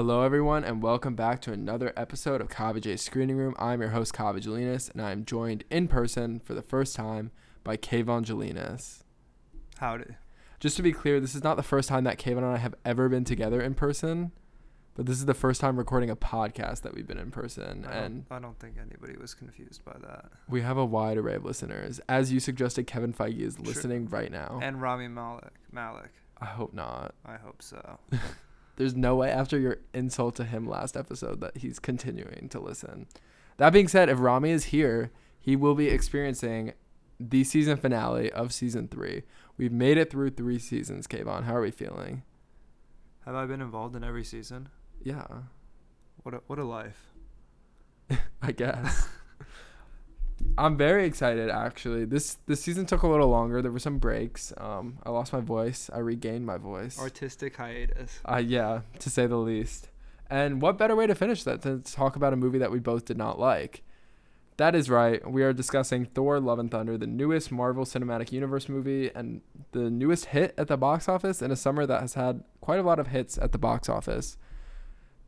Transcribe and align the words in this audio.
Hello, 0.00 0.22
everyone, 0.22 0.64
and 0.64 0.82
welcome 0.82 1.14
back 1.14 1.42
to 1.42 1.52
another 1.52 1.92
episode 1.94 2.40
of 2.40 2.48
Kava 2.48 2.80
J 2.80 2.96
Screening 2.96 3.36
Room. 3.36 3.54
I'm 3.58 3.82
your 3.82 3.90
host, 3.90 4.14
Kava 4.14 4.40
Jelinas, 4.40 4.90
and 4.90 5.02
I'm 5.02 5.26
joined 5.26 5.62
in 5.68 5.88
person 5.88 6.40
for 6.40 6.54
the 6.54 6.62
first 6.62 6.96
time 6.96 7.32
by 7.64 7.76
Kayvon 7.76 8.24
Jelinas. 8.24 9.02
Howdy. 9.76 10.14
Just 10.58 10.78
to 10.78 10.82
be 10.82 10.92
clear, 10.92 11.20
this 11.20 11.34
is 11.34 11.44
not 11.44 11.58
the 11.58 11.62
first 11.62 11.90
time 11.90 12.04
that 12.04 12.18
Kayvon 12.18 12.38
and 12.38 12.46
I 12.46 12.56
have 12.56 12.74
ever 12.82 13.10
been 13.10 13.24
together 13.24 13.60
in 13.60 13.74
person, 13.74 14.32
but 14.94 15.04
this 15.04 15.18
is 15.18 15.26
the 15.26 15.34
first 15.34 15.60
time 15.60 15.76
recording 15.76 16.08
a 16.08 16.16
podcast 16.16 16.80
that 16.80 16.94
we've 16.94 17.06
been 17.06 17.18
in 17.18 17.30
person, 17.30 17.84
I 17.86 17.96
and 17.96 18.24
I 18.30 18.38
don't 18.38 18.58
think 18.58 18.76
anybody 18.80 19.18
was 19.18 19.34
confused 19.34 19.84
by 19.84 19.98
that. 20.00 20.30
we 20.48 20.62
have 20.62 20.78
a 20.78 20.84
wide 20.86 21.18
array 21.18 21.34
of 21.34 21.44
listeners. 21.44 22.00
As 22.08 22.32
you 22.32 22.40
suggested, 22.40 22.86
Kevin 22.86 23.12
Feige 23.12 23.40
is 23.40 23.56
Sure. 23.56 23.66
listening 23.66 24.08
right 24.08 24.32
now. 24.32 24.60
And 24.62 24.80
Rami 24.80 25.08
Malek. 25.08 25.52
Malik. 25.70 26.12
I 26.40 26.46
hope 26.46 26.72
not. 26.72 27.14
I 27.26 27.36
hope 27.36 27.60
so. 27.60 27.98
There's 28.76 28.94
no 28.94 29.14
way 29.16 29.30
after 29.30 29.58
your 29.58 29.78
insult 29.92 30.36
to 30.36 30.44
him 30.44 30.66
last 30.66 30.96
episode 30.96 31.40
that 31.40 31.58
he's 31.58 31.78
continuing 31.78 32.48
to 32.50 32.60
listen. 32.60 33.06
That 33.58 33.72
being 33.72 33.88
said, 33.88 34.08
if 34.08 34.18
Rami 34.20 34.50
is 34.50 34.66
here, 34.66 35.10
he 35.38 35.54
will 35.56 35.74
be 35.74 35.88
experiencing 35.88 36.72
the 37.18 37.44
season 37.44 37.76
finale 37.76 38.32
of 38.32 38.52
season 38.52 38.88
three. 38.88 39.24
We've 39.58 39.72
made 39.72 39.98
it 39.98 40.10
through 40.10 40.30
three 40.30 40.58
seasons, 40.58 41.06
Kayvon. 41.06 41.44
How 41.44 41.56
are 41.56 41.60
we 41.60 41.70
feeling? 41.70 42.22
Have 43.26 43.34
I 43.34 43.44
been 43.44 43.60
involved 43.60 43.94
in 43.94 44.02
every 44.02 44.24
season? 44.24 44.70
Yeah, 45.02 45.26
What 46.22 46.34
a, 46.34 46.40
what 46.46 46.58
a 46.58 46.64
life. 46.64 47.08
I 48.42 48.52
guess. 48.52 49.08
I'm 50.58 50.76
very 50.76 51.06
excited 51.06 51.48
actually. 51.50 52.04
This 52.04 52.36
this 52.46 52.60
season 52.60 52.86
took 52.86 53.02
a 53.02 53.08
little 53.08 53.28
longer. 53.28 53.62
There 53.62 53.72
were 53.72 53.78
some 53.78 53.98
breaks. 53.98 54.52
Um, 54.58 54.98
I 55.04 55.10
lost 55.10 55.32
my 55.32 55.40
voice. 55.40 55.90
I 55.92 55.98
regained 55.98 56.44
my 56.44 56.58
voice. 56.58 56.98
Artistic 56.98 57.56
hiatus. 57.56 58.20
Uh, 58.24 58.42
yeah, 58.44 58.80
to 58.98 59.10
say 59.10 59.26
the 59.26 59.36
least. 59.36 59.88
And 60.28 60.62
what 60.62 60.78
better 60.78 60.94
way 60.94 61.06
to 61.06 61.14
finish 61.14 61.42
that 61.44 61.62
than 61.62 61.82
to 61.82 61.92
talk 61.92 62.14
about 62.14 62.32
a 62.32 62.36
movie 62.36 62.58
that 62.58 62.70
we 62.70 62.78
both 62.78 63.04
did 63.04 63.18
not 63.18 63.38
like? 63.38 63.82
That 64.58 64.74
is 64.74 64.90
right. 64.90 65.28
We 65.28 65.42
are 65.42 65.52
discussing 65.52 66.04
Thor: 66.04 66.38
Love 66.38 66.58
and 66.58 66.70
Thunder, 66.70 66.98
the 66.98 67.06
newest 67.06 67.50
Marvel 67.50 67.84
Cinematic 67.84 68.30
Universe 68.30 68.68
movie 68.68 69.10
and 69.14 69.40
the 69.72 69.90
newest 69.90 70.26
hit 70.26 70.54
at 70.58 70.68
the 70.68 70.76
box 70.76 71.08
office 71.08 71.40
in 71.40 71.50
a 71.50 71.56
summer 71.56 71.86
that 71.86 72.02
has 72.02 72.14
had 72.14 72.44
quite 72.60 72.78
a 72.78 72.82
lot 72.82 72.98
of 72.98 73.06
hits 73.06 73.38
at 73.38 73.52
the 73.52 73.58
box 73.58 73.88
office. 73.88 74.36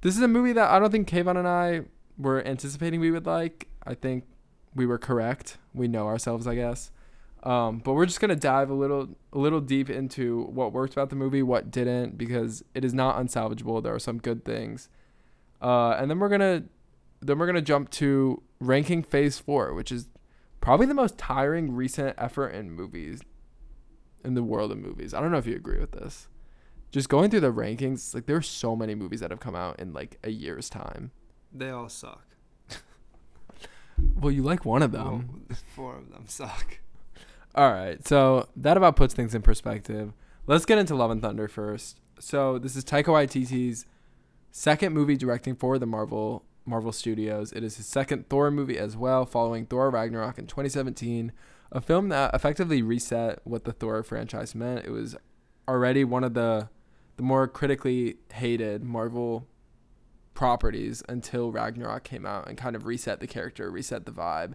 This 0.03 0.17
is 0.17 0.23
a 0.23 0.29
movie 0.29 0.53
that 0.53 0.71
I 0.71 0.79
don't 0.79 0.91
think 0.91 1.09
Kayvon 1.09 1.39
and 1.39 1.49
I 1.49 1.83
were 2.19 2.47
anticipating 2.47 3.01
we 3.01 3.11
would 3.11 3.25
like. 3.25 3.69
I 3.87 3.95
think 3.95 4.25
we 4.75 4.87
were 4.87 4.99
correct. 4.99 5.59
We 5.75 5.89
know 5.89 6.07
ourselves, 6.07 6.47
I 6.47 6.55
guess. 6.55 6.91
Um, 7.43 7.79
but 7.79 7.95
we're 7.95 8.07
just 8.07 8.21
gonna 8.21 8.37
dive 8.37 8.71
a 8.71 8.75
little 8.75 9.17
a 9.33 9.39
little 9.39 9.61
deep 9.61 9.91
into 9.91 10.45
what 10.45 10.73
worked 10.73 10.93
about 10.93 11.11
the 11.11 11.17
movie, 11.17 11.43
what 11.43 11.71
didn't, 11.71 12.17
because 12.17 12.63
it 12.75 12.85
is 12.85 12.95
not 12.95 13.17
unsalvageable. 13.17 13.83
There 13.83 13.95
are 13.95 13.99
some 13.99 14.19
good 14.19 14.45
things, 14.45 14.89
uh, 15.61 15.97
and 15.99 16.09
then 16.09 16.21
we're 16.21 16.29
gonna 16.29 16.65
then 17.21 17.39
we're 17.39 17.47
gonna 17.47 17.61
jump 17.61 17.91
to 17.91 18.43
ranking 18.61 19.03
Phase 19.03 19.39
Four, 19.39 19.75
which 19.75 19.91
is 19.91 20.09
probably 20.61 20.87
the 20.87 20.95
most 20.95 21.19
tiring 21.19 21.73
recent 21.73 22.15
effort 22.17 22.51
in 22.51 22.71
movies 22.71 23.21
in 24.25 24.35
the 24.35 24.43
world 24.45 24.71
of 24.71 24.79
movies. 24.79 25.13
I 25.13 25.21
don't 25.21 25.33
know 25.33 25.39
if 25.39 25.47
you 25.47 25.57
agree 25.57 25.81
with 25.81 25.93
this. 25.93 26.29
Just 26.93 27.09
going 27.09 27.31
through 27.31 27.41
the 27.41 27.53
rankings, 27.53 28.15
like 28.15 28.27
there 28.27 28.37
are 28.37 28.43
so 28.43 28.77
many 28.77 28.95
movies 28.95 29.21
that 29.21 29.31
have 29.31 29.41
come 29.41 29.57
out 29.57 29.81
in 29.81 29.93
like 29.93 30.19
a 30.23 30.31
year's 30.31 30.71
time. 30.71 31.11
They 31.53 31.71
all 31.71 31.89
suck. 31.89 32.32
Well, 34.23 34.31
you 34.31 34.43
like 34.43 34.65
one 34.65 34.83
of 34.83 34.93
them. 34.93 35.45
Well, 35.49 35.59
four 35.75 35.97
of 35.97 36.13
them 36.13 36.27
suck. 36.29 36.79
All 37.57 37.73
right, 37.73 38.07
so 38.07 38.49
that 38.55 38.77
about 38.77 38.95
puts 38.95 39.15
things 39.15 39.35
in 39.35 39.43
perspective. 39.43 40.13
Let's 40.47 40.65
get 40.65 40.79
into 40.79 40.95
Love 40.95 41.11
and 41.11 41.21
Thunder 41.21 41.49
first. 41.49 41.99
So 42.21 42.57
this 42.57 42.77
is 42.77 42.85
Taika 42.85 43.07
Waititi's 43.07 43.85
second 44.53 44.93
movie 44.93 45.17
directing 45.17 45.57
for 45.57 45.77
the 45.77 45.87
Marvel 45.87 46.45
Marvel 46.65 46.93
Studios. 46.93 47.53
It 47.53 47.65
is 47.65 47.79
his 47.79 47.87
second 47.87 48.29
Thor 48.29 48.53
movie 48.53 48.79
as 48.79 48.97
well, 48.97 49.27
following 49.27 49.67
Thor 49.67 49.91
Ragnarok 49.91 50.39
in 50.39 50.47
2017, 50.47 51.33
a 51.73 51.81
film 51.81 52.09
that 52.11 52.33
effectively 52.33 52.81
reset 52.81 53.41
what 53.43 53.65
the 53.65 53.73
Thor 53.73 54.05
franchise 54.05 54.55
meant. 54.55 54.87
It 54.87 54.91
was 54.91 55.17
already 55.67 56.05
one 56.05 56.23
of 56.23 56.35
the 56.35 56.69
the 57.17 57.25
more 57.25 57.49
critically 57.49 58.19
hated 58.33 58.85
Marvel 58.85 59.49
properties 60.35 61.03
until 61.09 61.53
Ragnarok 61.53 62.05
came 62.05 62.25
out 62.27 62.49
and 62.49 62.57
kind 62.57 62.75
of 62.77 62.87
reset 62.87 63.21
the 63.21 63.27
character, 63.27 63.71
reset 63.71 64.07
the 64.07 64.13
vibe 64.13 64.55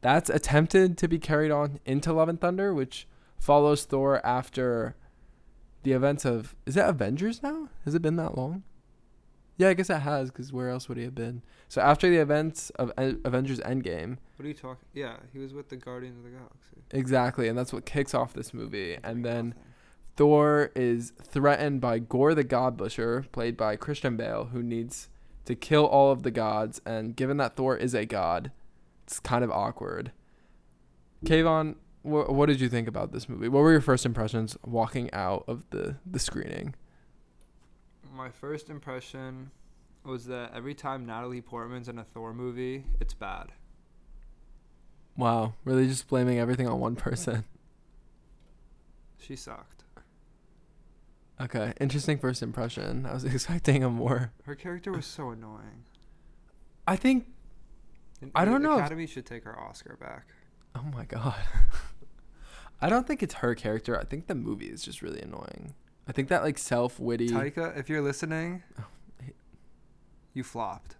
that's 0.00 0.30
attempted 0.30 0.96
to 0.98 1.08
be 1.08 1.18
carried 1.18 1.50
on 1.50 1.80
into 1.84 2.12
Love 2.12 2.28
and 2.28 2.40
Thunder, 2.40 2.72
which 2.72 3.08
follows 3.38 3.84
Thor 3.84 4.24
after 4.24 4.94
the 5.82 5.92
events 5.92 6.24
of 6.24 6.54
is 6.66 6.74
that 6.74 6.88
Avengers 6.88 7.42
now? 7.42 7.68
Has 7.84 7.94
it 7.94 8.02
been 8.02 8.16
that 8.16 8.36
long? 8.36 8.62
Yeah, 9.56 9.70
I 9.70 9.74
guess 9.74 9.90
it 9.90 9.98
has, 9.98 10.30
because 10.30 10.52
where 10.52 10.68
else 10.70 10.88
would 10.88 10.98
he 10.98 11.02
have 11.04 11.16
been? 11.16 11.42
So 11.68 11.80
after 11.80 12.08
the 12.08 12.18
events 12.18 12.70
of 12.70 12.92
En- 12.96 13.20
Avengers 13.24 13.58
Endgame, 13.60 14.18
What 14.36 14.44
are 14.44 14.48
you 14.48 14.54
talking? 14.54 14.84
Yeah, 14.94 15.16
he 15.32 15.40
was 15.40 15.52
with 15.52 15.68
the 15.68 15.76
Guardians 15.76 16.16
of 16.16 16.22
the 16.22 16.30
Galaxy. 16.30 16.76
exactly, 16.92 17.48
and 17.48 17.58
that's 17.58 17.72
what 17.72 17.84
kicks 17.84 18.14
off 18.14 18.32
this 18.34 18.54
movie. 18.54 18.98
And 19.02 19.24
then 19.24 19.48
Nothing. 19.48 19.62
Thor 20.18 20.72
is 20.74 21.12
threatened 21.22 21.80
by 21.80 22.00
Gorr 22.00 22.34
the 22.34 22.42
God 22.42 22.76
Butcher, 22.76 23.24
played 23.30 23.56
by 23.56 23.76
Christian 23.76 24.16
Bale, 24.16 24.46
who 24.46 24.64
needs 24.64 25.08
to 25.44 25.54
kill 25.54 25.86
all 25.86 26.10
of 26.10 26.24
the 26.24 26.32
gods. 26.32 26.80
And 26.84 27.14
given 27.14 27.36
that 27.36 27.54
Thor 27.54 27.76
is 27.76 27.94
a 27.94 28.04
god, 28.04 28.50
it's 29.04 29.20
kind 29.20 29.44
of 29.44 29.52
awkward. 29.52 30.10
Kayvon, 31.24 31.76
wh- 32.02 32.28
what 32.30 32.46
did 32.46 32.60
you 32.60 32.68
think 32.68 32.88
about 32.88 33.12
this 33.12 33.28
movie? 33.28 33.48
What 33.48 33.60
were 33.60 33.70
your 33.70 33.80
first 33.80 34.04
impressions 34.04 34.56
walking 34.66 35.08
out 35.12 35.44
of 35.46 35.70
the, 35.70 35.98
the 36.04 36.18
screening? 36.18 36.74
My 38.12 38.28
first 38.28 38.70
impression 38.70 39.52
was 40.04 40.24
that 40.24 40.50
every 40.52 40.74
time 40.74 41.06
Natalie 41.06 41.42
Portman's 41.42 41.88
in 41.88 41.96
a 41.96 42.04
Thor 42.04 42.34
movie, 42.34 42.82
it's 42.98 43.14
bad. 43.14 43.52
Wow, 45.16 45.54
really 45.64 45.86
just 45.86 46.08
blaming 46.08 46.40
everything 46.40 46.66
on 46.66 46.80
one 46.80 46.96
person. 46.96 47.44
She 49.16 49.36
sucked. 49.36 49.77
Okay, 51.40 51.72
interesting 51.80 52.18
first 52.18 52.42
impression. 52.42 53.06
I 53.06 53.14
was 53.14 53.24
expecting 53.34 53.84
a 53.84 53.90
more. 53.90 54.32
Her 54.44 54.54
character 54.54 54.92
was 54.92 55.06
so 55.06 55.30
annoying. 55.30 55.84
I 56.86 56.96
think. 56.96 57.26
And 58.20 58.32
I 58.34 58.44
don't 58.44 58.62
know 58.62 58.78
Academy 58.78 59.06
should 59.06 59.26
take 59.26 59.44
her 59.44 59.58
Oscar 59.58 59.96
back. 60.00 60.26
Oh 60.74 60.82
my 60.94 61.04
god. 61.04 61.36
I 62.80 62.88
don't 62.88 63.06
think 63.06 63.22
it's 63.22 63.34
her 63.34 63.54
character. 63.54 63.98
I 63.98 64.04
think 64.04 64.26
the 64.26 64.34
movie 64.34 64.66
is 64.66 64.82
just 64.82 65.02
really 65.02 65.20
annoying. 65.20 65.74
I 66.08 66.12
think 66.12 66.28
that 66.28 66.42
like 66.42 66.58
self 66.58 66.98
witty. 66.98 67.28
Taika, 67.28 67.76
if 67.78 67.88
you're 67.88 68.00
listening, 68.02 68.62
Oh, 68.78 68.84
he- 69.24 69.32
you 70.34 70.42
flopped. 70.42 70.96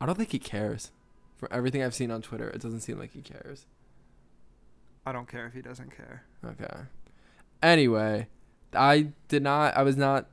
I 0.00 0.06
don't 0.06 0.16
think 0.16 0.32
he 0.32 0.38
cares. 0.38 0.90
For 1.36 1.52
everything 1.52 1.82
I've 1.82 1.94
seen 1.94 2.10
on 2.10 2.22
Twitter, 2.22 2.48
it 2.48 2.60
doesn't 2.60 2.80
seem 2.80 2.98
like 2.98 3.12
he 3.12 3.20
cares. 3.22 3.66
I 5.06 5.12
don't 5.12 5.28
care 5.28 5.46
if 5.46 5.52
he 5.52 5.62
doesn't 5.62 5.94
care. 5.94 6.24
Okay. 6.44 6.74
Anyway, 7.64 8.28
I 8.74 9.08
did 9.28 9.42
not. 9.42 9.74
I 9.74 9.82
was 9.82 9.96
not 9.96 10.26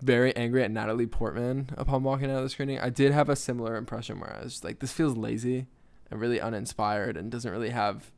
very 0.00 0.34
angry 0.34 0.64
at 0.64 0.70
Natalie 0.72 1.06
Portman 1.06 1.70
upon 1.78 2.02
walking 2.02 2.28
out 2.28 2.38
of 2.38 2.42
the 2.42 2.48
screening. 2.48 2.80
I 2.80 2.90
did 2.90 3.12
have 3.12 3.28
a 3.28 3.36
similar 3.36 3.76
impression 3.76 4.18
where 4.18 4.36
I 4.36 4.42
was 4.42 4.54
just 4.54 4.64
like, 4.64 4.80
this 4.80 4.92
feels 4.92 5.16
lazy 5.16 5.68
and 6.10 6.20
really 6.20 6.40
uninspired 6.40 7.16
and 7.16 7.30
doesn't 7.30 7.52
really 7.52 7.70
have 7.70 8.10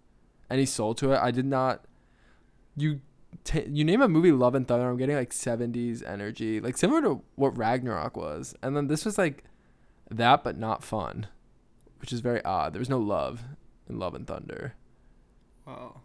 any 0.50 0.64
soul 0.64 0.94
to 0.94 1.12
it. 1.12 1.18
I 1.18 1.30
did 1.30 1.44
not. 1.44 1.84
You. 2.74 3.02
T- 3.42 3.66
you 3.68 3.84
name 3.84 4.00
a 4.00 4.08
movie 4.08 4.32
Love 4.32 4.54
and 4.54 4.66
Thunder, 4.66 4.88
I'm 4.88 4.96
getting 4.96 5.16
like 5.16 5.30
70s 5.30 6.08
energy, 6.08 6.60
like 6.60 6.76
similar 6.76 7.02
to 7.02 7.22
what 7.34 7.58
Ragnarok 7.58 8.16
was. 8.16 8.54
And 8.62 8.76
then 8.76 8.86
this 8.86 9.04
was 9.04 9.18
like 9.18 9.42
that, 10.08 10.44
but 10.44 10.56
not 10.56 10.84
fun, 10.84 11.26
which 11.98 12.12
is 12.12 12.20
very 12.20 12.42
odd. 12.44 12.72
There 12.72 12.78
was 12.78 12.88
no 12.88 13.00
love 13.00 13.42
in 13.90 13.98
Love 13.98 14.14
and 14.14 14.24
Thunder. 14.24 14.74
Well, 15.66 16.00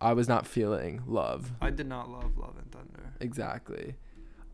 I 0.00 0.12
was 0.12 0.28
not 0.28 0.46
feeling 0.46 1.02
love. 1.06 1.52
I 1.60 1.70
did 1.70 1.86
not 1.86 2.08
love 2.08 2.36
Love 2.36 2.54
and 2.58 2.70
Thunder. 2.70 3.14
Exactly. 3.20 3.96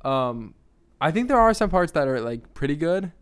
Um, 0.03 0.55
I 1.01 1.11
think 1.11 1.29
there 1.29 1.39
are 1.39 1.53
some 1.53 1.71
parts 1.71 1.93
that 1.93 2.09
are 2.09 2.21
like 2.21 2.55
pretty 2.55 2.77
good. 2.77 3.13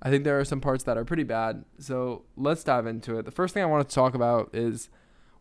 I 0.00 0.10
think 0.10 0.24
there 0.24 0.38
are 0.38 0.44
some 0.44 0.60
parts 0.60 0.84
that 0.84 0.96
are 0.96 1.04
pretty 1.04 1.24
bad. 1.24 1.64
So 1.78 2.24
let's 2.36 2.62
dive 2.64 2.86
into 2.86 3.18
it. 3.18 3.24
The 3.24 3.30
first 3.30 3.52
thing 3.52 3.62
I 3.62 3.66
want 3.66 3.88
to 3.88 3.94
talk 3.94 4.14
about 4.14 4.50
is 4.54 4.88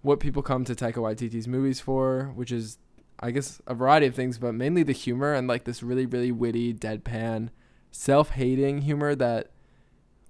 what 0.01 0.19
people 0.19 0.41
come 0.41 0.65
to 0.65 0.75
Taika 0.75 0.95
Waititi's 0.95 1.47
movies 1.47 1.79
for, 1.79 2.31
which 2.35 2.51
is, 2.51 2.77
I 3.19 3.31
guess, 3.31 3.61
a 3.67 3.73
variety 3.73 4.07
of 4.07 4.15
things, 4.15 4.37
but 4.37 4.53
mainly 4.53 4.83
the 4.83 4.93
humor 4.93 5.33
and 5.33 5.47
like 5.47 5.65
this 5.65 5.83
really, 5.83 6.05
really 6.05 6.31
witty, 6.31 6.73
deadpan, 6.73 7.49
self-hating 7.91 8.81
humor 8.81 9.15
that 9.15 9.51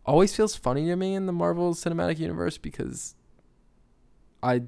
always 0.05 0.35
feels 0.35 0.55
funny 0.55 0.85
to 0.87 0.95
me 0.95 1.15
in 1.15 1.25
the 1.25 1.33
Marvel 1.33 1.73
Cinematic 1.73 2.19
Universe 2.19 2.57
because 2.57 3.15
I 4.43 4.63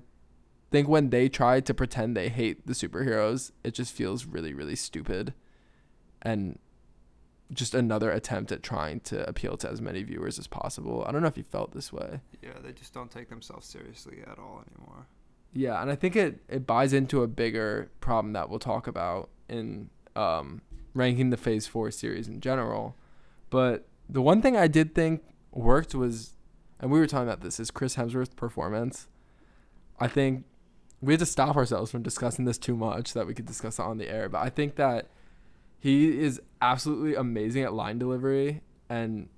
think 0.72 0.88
when 0.88 1.10
they 1.10 1.30
try 1.30 1.60
to 1.60 1.74
pretend 1.74 2.16
they 2.16 2.30
hate 2.30 2.66
the 2.66 2.74
superheroes, 2.74 3.52
it 3.64 3.74
just 3.74 3.94
feels 3.94 4.26
really, 4.26 4.54
really 4.54 4.76
stupid 4.76 5.34
and 6.22 6.60
just 7.52 7.74
another 7.74 8.12
attempt 8.12 8.52
at 8.52 8.62
trying 8.62 9.00
to 9.00 9.28
appeal 9.28 9.58
to 9.58 9.70
as 9.70 9.82
many 9.82 10.04
viewers 10.04 10.38
as 10.38 10.48
possible. 10.48 11.04
I 11.08 11.12
don't 11.12 11.22
know 11.22 11.28
if 11.28 11.38
you 11.38 11.44
felt 11.44 11.74
this 11.74 11.92
way. 11.92 12.22
Yeah, 12.44 12.60
they 12.64 12.72
just 12.72 12.94
don't 12.94 13.10
take 13.10 13.30
themselves 13.30 13.68
seriously 13.68 14.20
at 14.30 14.38
all 14.38 14.64
anymore. 14.76 15.08
Yeah, 15.52 15.82
and 15.82 15.90
I 15.90 15.96
think 15.96 16.16
it, 16.16 16.44
it 16.48 16.68
buys 16.68 16.94
into 16.94 17.24
a 17.24 17.28
bigger 17.28 17.90
problem 18.02 18.34
that 18.34 18.50
we'll 18.50 18.60
talk 18.60 18.86
about 18.86 19.30
in 19.48 19.90
um, 20.16 20.62
ranking 20.94 21.32
the 21.32 21.38
Phase 21.38 21.66
Four 21.66 21.90
series 21.90 22.28
in 22.28 22.40
general. 22.40 22.96
But 23.50 23.88
the 24.08 24.22
one 24.22 24.44
thing 24.44 24.56
I 24.56 24.68
did 24.68 24.94
think 24.94 25.24
worked 25.52 25.96
was, 25.96 26.34
and 26.80 26.92
we 26.92 27.00
were 27.00 27.08
talking 27.08 27.28
about 27.28 27.42
this, 27.42 27.60
is 27.60 27.72
Chris 27.72 27.96
Hemsworth's 27.96 28.36
performance. 28.36 29.08
I 30.00 30.08
think 30.08 30.46
we 31.02 31.14
had 31.14 31.20
to 31.20 31.26
stop 31.26 31.56
ourselves 31.56 31.92
from 31.92 32.04
discussing 32.04 32.46
this 32.46 32.58
too 32.58 32.76
much 32.76 33.10
so 33.10 33.20
that 33.20 33.26
we 33.26 33.34
could 33.34 33.46
discuss 33.46 33.80
it 33.80 33.84
on 33.84 33.98
the 33.98 34.10
air. 34.10 34.30
But 34.30 34.40
I 34.40 34.50
think 34.50 34.76
that 34.76 35.10
he 35.80 36.20
is 36.20 36.42
absolutely 36.62 37.16
amazing 37.16 37.64
at 37.64 37.74
line 37.74 37.98
delivery 37.98 38.62
and 38.90 39.30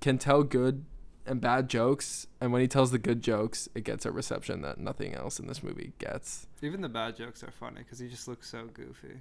can 0.00 0.18
tell 0.18 0.44
good 0.44 0.84
and 1.26 1.40
bad 1.40 1.68
jokes. 1.68 2.26
And 2.40 2.52
when 2.52 2.62
he 2.62 2.68
tells 2.68 2.92
the 2.92 2.98
good 2.98 3.20
jokes, 3.20 3.68
it 3.74 3.82
gets 3.82 4.06
a 4.06 4.12
reception 4.12 4.62
that 4.62 4.78
nothing 4.78 5.14
else 5.14 5.40
in 5.40 5.46
this 5.46 5.62
movie 5.62 5.92
gets. 5.98 6.46
Even 6.62 6.80
the 6.80 6.88
bad 6.88 7.16
jokes 7.16 7.42
are 7.42 7.50
funny 7.50 7.82
because 7.82 7.98
he 7.98 8.08
just 8.08 8.28
looks 8.28 8.48
so 8.48 8.66
goofy. 8.72 9.20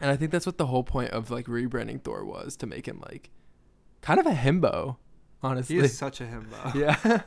And 0.00 0.10
I 0.10 0.16
think 0.16 0.30
that's 0.30 0.46
what 0.46 0.58
the 0.58 0.66
whole 0.66 0.84
point 0.84 1.10
of 1.10 1.30
like 1.30 1.46
rebranding 1.46 2.02
Thor 2.02 2.24
was 2.24 2.56
to 2.56 2.66
make 2.66 2.86
him 2.86 3.02
like 3.08 3.30
kind 4.02 4.20
of 4.20 4.26
a 4.26 4.32
himbo, 4.32 4.96
honestly. 5.42 5.76
He 5.76 5.82
is 5.82 5.96
such 5.96 6.20
a 6.20 6.24
himbo. 6.24 6.74
yeah. 6.74 7.22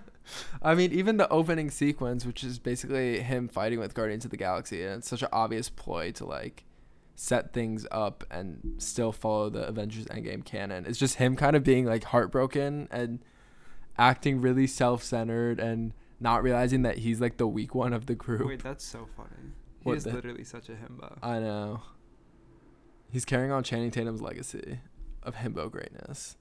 I 0.62 0.76
mean, 0.76 0.92
even 0.92 1.18
the 1.18 1.30
opening 1.30 1.70
sequence, 1.72 2.26
which 2.26 2.44
is 2.44 2.60
basically 2.60 3.20
him 3.22 3.48
fighting 3.48 3.80
with 3.80 3.94
Guardians 3.94 4.26
of 4.26 4.32
the 4.32 4.38
Galaxy, 4.38 4.84
and 4.84 4.96
it's 5.00 5.08
such 5.10 5.22
an 5.22 5.30
obvious 5.32 5.70
ploy 5.70 6.12
to 6.14 6.26
like 6.26 6.66
set 7.16 7.52
things 7.54 7.86
up 7.92 8.24
and 8.30 8.76
still 8.78 9.12
follow 9.12 9.50
the 9.50 9.68
Avengers 9.68 10.06
Endgame 10.06 10.46
canon. 10.46 10.86
It's 10.86 11.00
just 11.00 11.16
him 11.16 11.36
kind 11.36 11.56
of 11.56 11.64
being 11.64 11.86
like 11.86 12.04
heartbroken 12.06 12.88
and 12.92 13.20
acting 13.98 14.40
really 14.42 14.68
self-centered 14.68 15.60
and 15.60 15.94
not 16.20 16.44
realizing 16.44 16.84
that 16.84 17.00
he's 17.00 17.20
like 17.20 17.38
the 17.38 17.48
weak 17.48 17.74
one 17.74 17.94
of 17.94 18.06
the 18.06 18.16
group. 18.16 18.46
Wait, 18.48 18.62
that's 18.64 18.86
so 18.86 19.08
funny. 19.18 19.54
He 19.80 19.90
What 19.90 19.98
is 19.98 20.04
the- 20.04 20.14
literally 20.14 20.44
such 20.44 20.70
a 20.70 20.74
himbo. 20.74 21.18
I 21.24 21.40
know. 21.40 21.82
He's 23.10 23.26
carrying 23.26 23.52
on 23.52 23.64
Channing 23.64 23.90
Tatum's 23.92 24.22
legacy 24.22 24.80
of 25.24 25.36
himbo 25.36 25.72
greatness. 25.72 26.38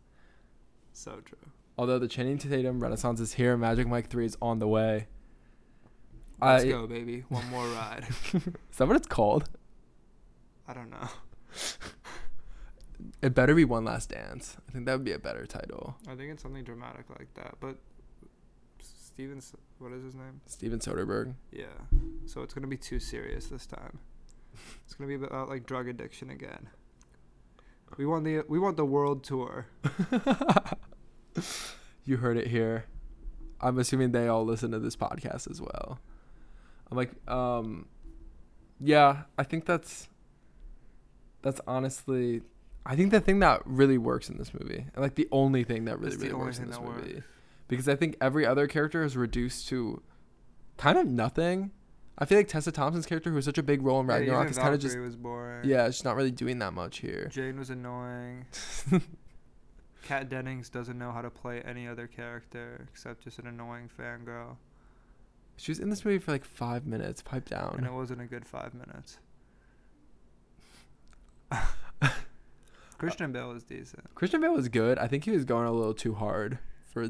So 0.92 1.20
true. 1.24 1.38
Although 1.78 1.98
the 1.98 2.08
Channing 2.08 2.38
Tatum 2.38 2.80
Renaissance 2.80 3.20
is 3.20 3.34
here, 3.34 3.56
Magic 3.56 3.86
Mike 3.86 4.08
3 4.08 4.24
is 4.24 4.36
on 4.40 4.58
the 4.58 4.68
way. 4.68 5.08
Let's 6.40 6.64
I- 6.64 6.68
go, 6.68 6.86
baby. 6.86 7.24
One 7.28 7.48
more 7.50 7.66
ride. 7.66 8.06
Is 8.34 8.76
that 8.76 8.86
what 8.86 8.96
it's 8.96 9.06
called? 9.06 9.48
I 10.68 10.74
don't 10.74 10.90
know. 10.90 11.08
It 13.22 13.34
better 13.34 13.54
be 13.54 13.64
One 13.64 13.84
Last 13.84 14.10
Dance. 14.10 14.56
I 14.68 14.72
think 14.72 14.84
that 14.86 14.92
would 14.92 15.04
be 15.04 15.12
a 15.12 15.18
better 15.18 15.46
title. 15.46 15.96
I 16.08 16.14
think 16.14 16.30
it's 16.32 16.42
something 16.42 16.64
dramatic 16.64 17.06
like 17.10 17.32
that. 17.34 17.54
But 17.60 17.76
Steven, 18.80 19.40
what 19.78 19.92
is 19.92 20.02
his 20.04 20.14
name? 20.14 20.40
Steven 20.46 20.78
Soderbergh. 20.78 21.34
Yeah. 21.52 21.64
So 22.26 22.42
it's 22.42 22.52
gonna 22.52 22.66
be 22.66 22.76
too 22.76 22.98
serious 23.00 23.46
this 23.46 23.66
time. 23.66 23.98
It's 24.84 24.94
gonna 24.94 25.08
be 25.08 25.14
about 25.14 25.48
like 25.48 25.66
drug 25.66 25.88
addiction 25.88 26.30
again. 26.30 26.68
We 27.96 28.04
want 28.06 28.24
the 28.24 28.44
we 28.48 28.58
want 28.58 28.76
the 28.76 28.84
world 28.84 29.24
tour. 29.24 29.66
you 32.04 32.18
heard 32.18 32.36
it 32.36 32.48
here. 32.48 32.84
I'm 33.60 33.78
assuming 33.78 34.12
they 34.12 34.28
all 34.28 34.44
listen 34.44 34.70
to 34.72 34.78
this 34.78 34.96
podcast 34.96 35.50
as 35.50 35.60
well. 35.60 35.98
I'm 36.90 36.96
like, 36.96 37.10
um, 37.28 37.86
yeah, 38.80 39.22
I 39.38 39.42
think 39.42 39.64
that's 39.66 40.08
that's 41.42 41.60
honestly, 41.66 42.42
I 42.84 42.96
think 42.96 43.10
the 43.10 43.20
thing 43.20 43.38
that 43.40 43.62
really 43.64 43.98
works 43.98 44.28
in 44.28 44.36
this 44.36 44.52
movie, 44.52 44.86
and 44.94 44.96
like 44.96 45.14
the 45.14 45.28
only 45.32 45.64
thing 45.64 45.86
that 45.86 45.98
really 45.98 46.16
really 46.16 46.34
works 46.34 46.58
in 46.58 46.68
this 46.68 46.78
movie, 46.80 47.14
works. 47.14 47.26
because 47.68 47.88
I 47.88 47.96
think 47.96 48.16
every 48.20 48.46
other 48.46 48.66
character 48.66 49.02
is 49.02 49.16
reduced 49.16 49.68
to 49.68 50.02
kind 50.76 50.98
of 50.98 51.06
nothing. 51.06 51.72
I 52.18 52.24
feel 52.24 52.38
like 52.38 52.48
Tessa 52.48 52.72
Thompson's 52.72 53.04
character, 53.04 53.28
who 53.28 53.36
has 53.36 53.44
such 53.44 53.58
a 53.58 53.62
big 53.62 53.82
role 53.82 54.00
in 54.00 54.06
Ragnarok, 54.06 54.44
even 54.44 54.50
is 54.50 54.58
kind 54.58 54.74
of 54.74 54.80
just 54.80 54.96
yeah, 55.64 55.86
she's 55.90 56.04
not 56.04 56.16
really 56.16 56.30
doing 56.30 56.58
that 56.60 56.72
much 56.72 56.98
here. 56.98 57.28
Jane 57.30 57.58
was 57.58 57.70
annoying. 57.70 58.46
Kat 60.06 60.28
Dennings 60.28 60.68
doesn't 60.68 60.96
know 60.96 61.10
how 61.10 61.20
to 61.20 61.30
play 61.30 61.62
any 61.62 61.88
other 61.88 62.06
character 62.06 62.86
except 62.92 63.24
just 63.24 63.40
an 63.40 63.48
annoying 63.48 63.90
fangirl. 63.98 64.56
She 65.56 65.72
was 65.72 65.80
in 65.80 65.90
this 65.90 66.04
movie 66.04 66.18
for 66.18 66.30
like 66.30 66.44
five 66.44 66.86
minutes. 66.86 67.22
Pipe 67.22 67.48
down. 67.48 67.74
And 67.76 67.86
it 67.86 67.92
wasn't 67.92 68.20
a 68.20 68.26
good 68.26 68.46
five 68.46 68.72
minutes. 68.72 69.18
Christian 72.98 73.32
Bale 73.32 73.48
was 73.48 73.64
decent. 73.64 74.14
Christian 74.14 74.40
Bale 74.40 74.52
was 74.52 74.68
good. 74.68 74.96
I 74.98 75.08
think 75.08 75.24
he 75.24 75.32
was 75.32 75.44
going 75.44 75.66
a 75.66 75.72
little 75.72 75.94
too 75.94 76.14
hard 76.14 76.58
for 76.84 77.08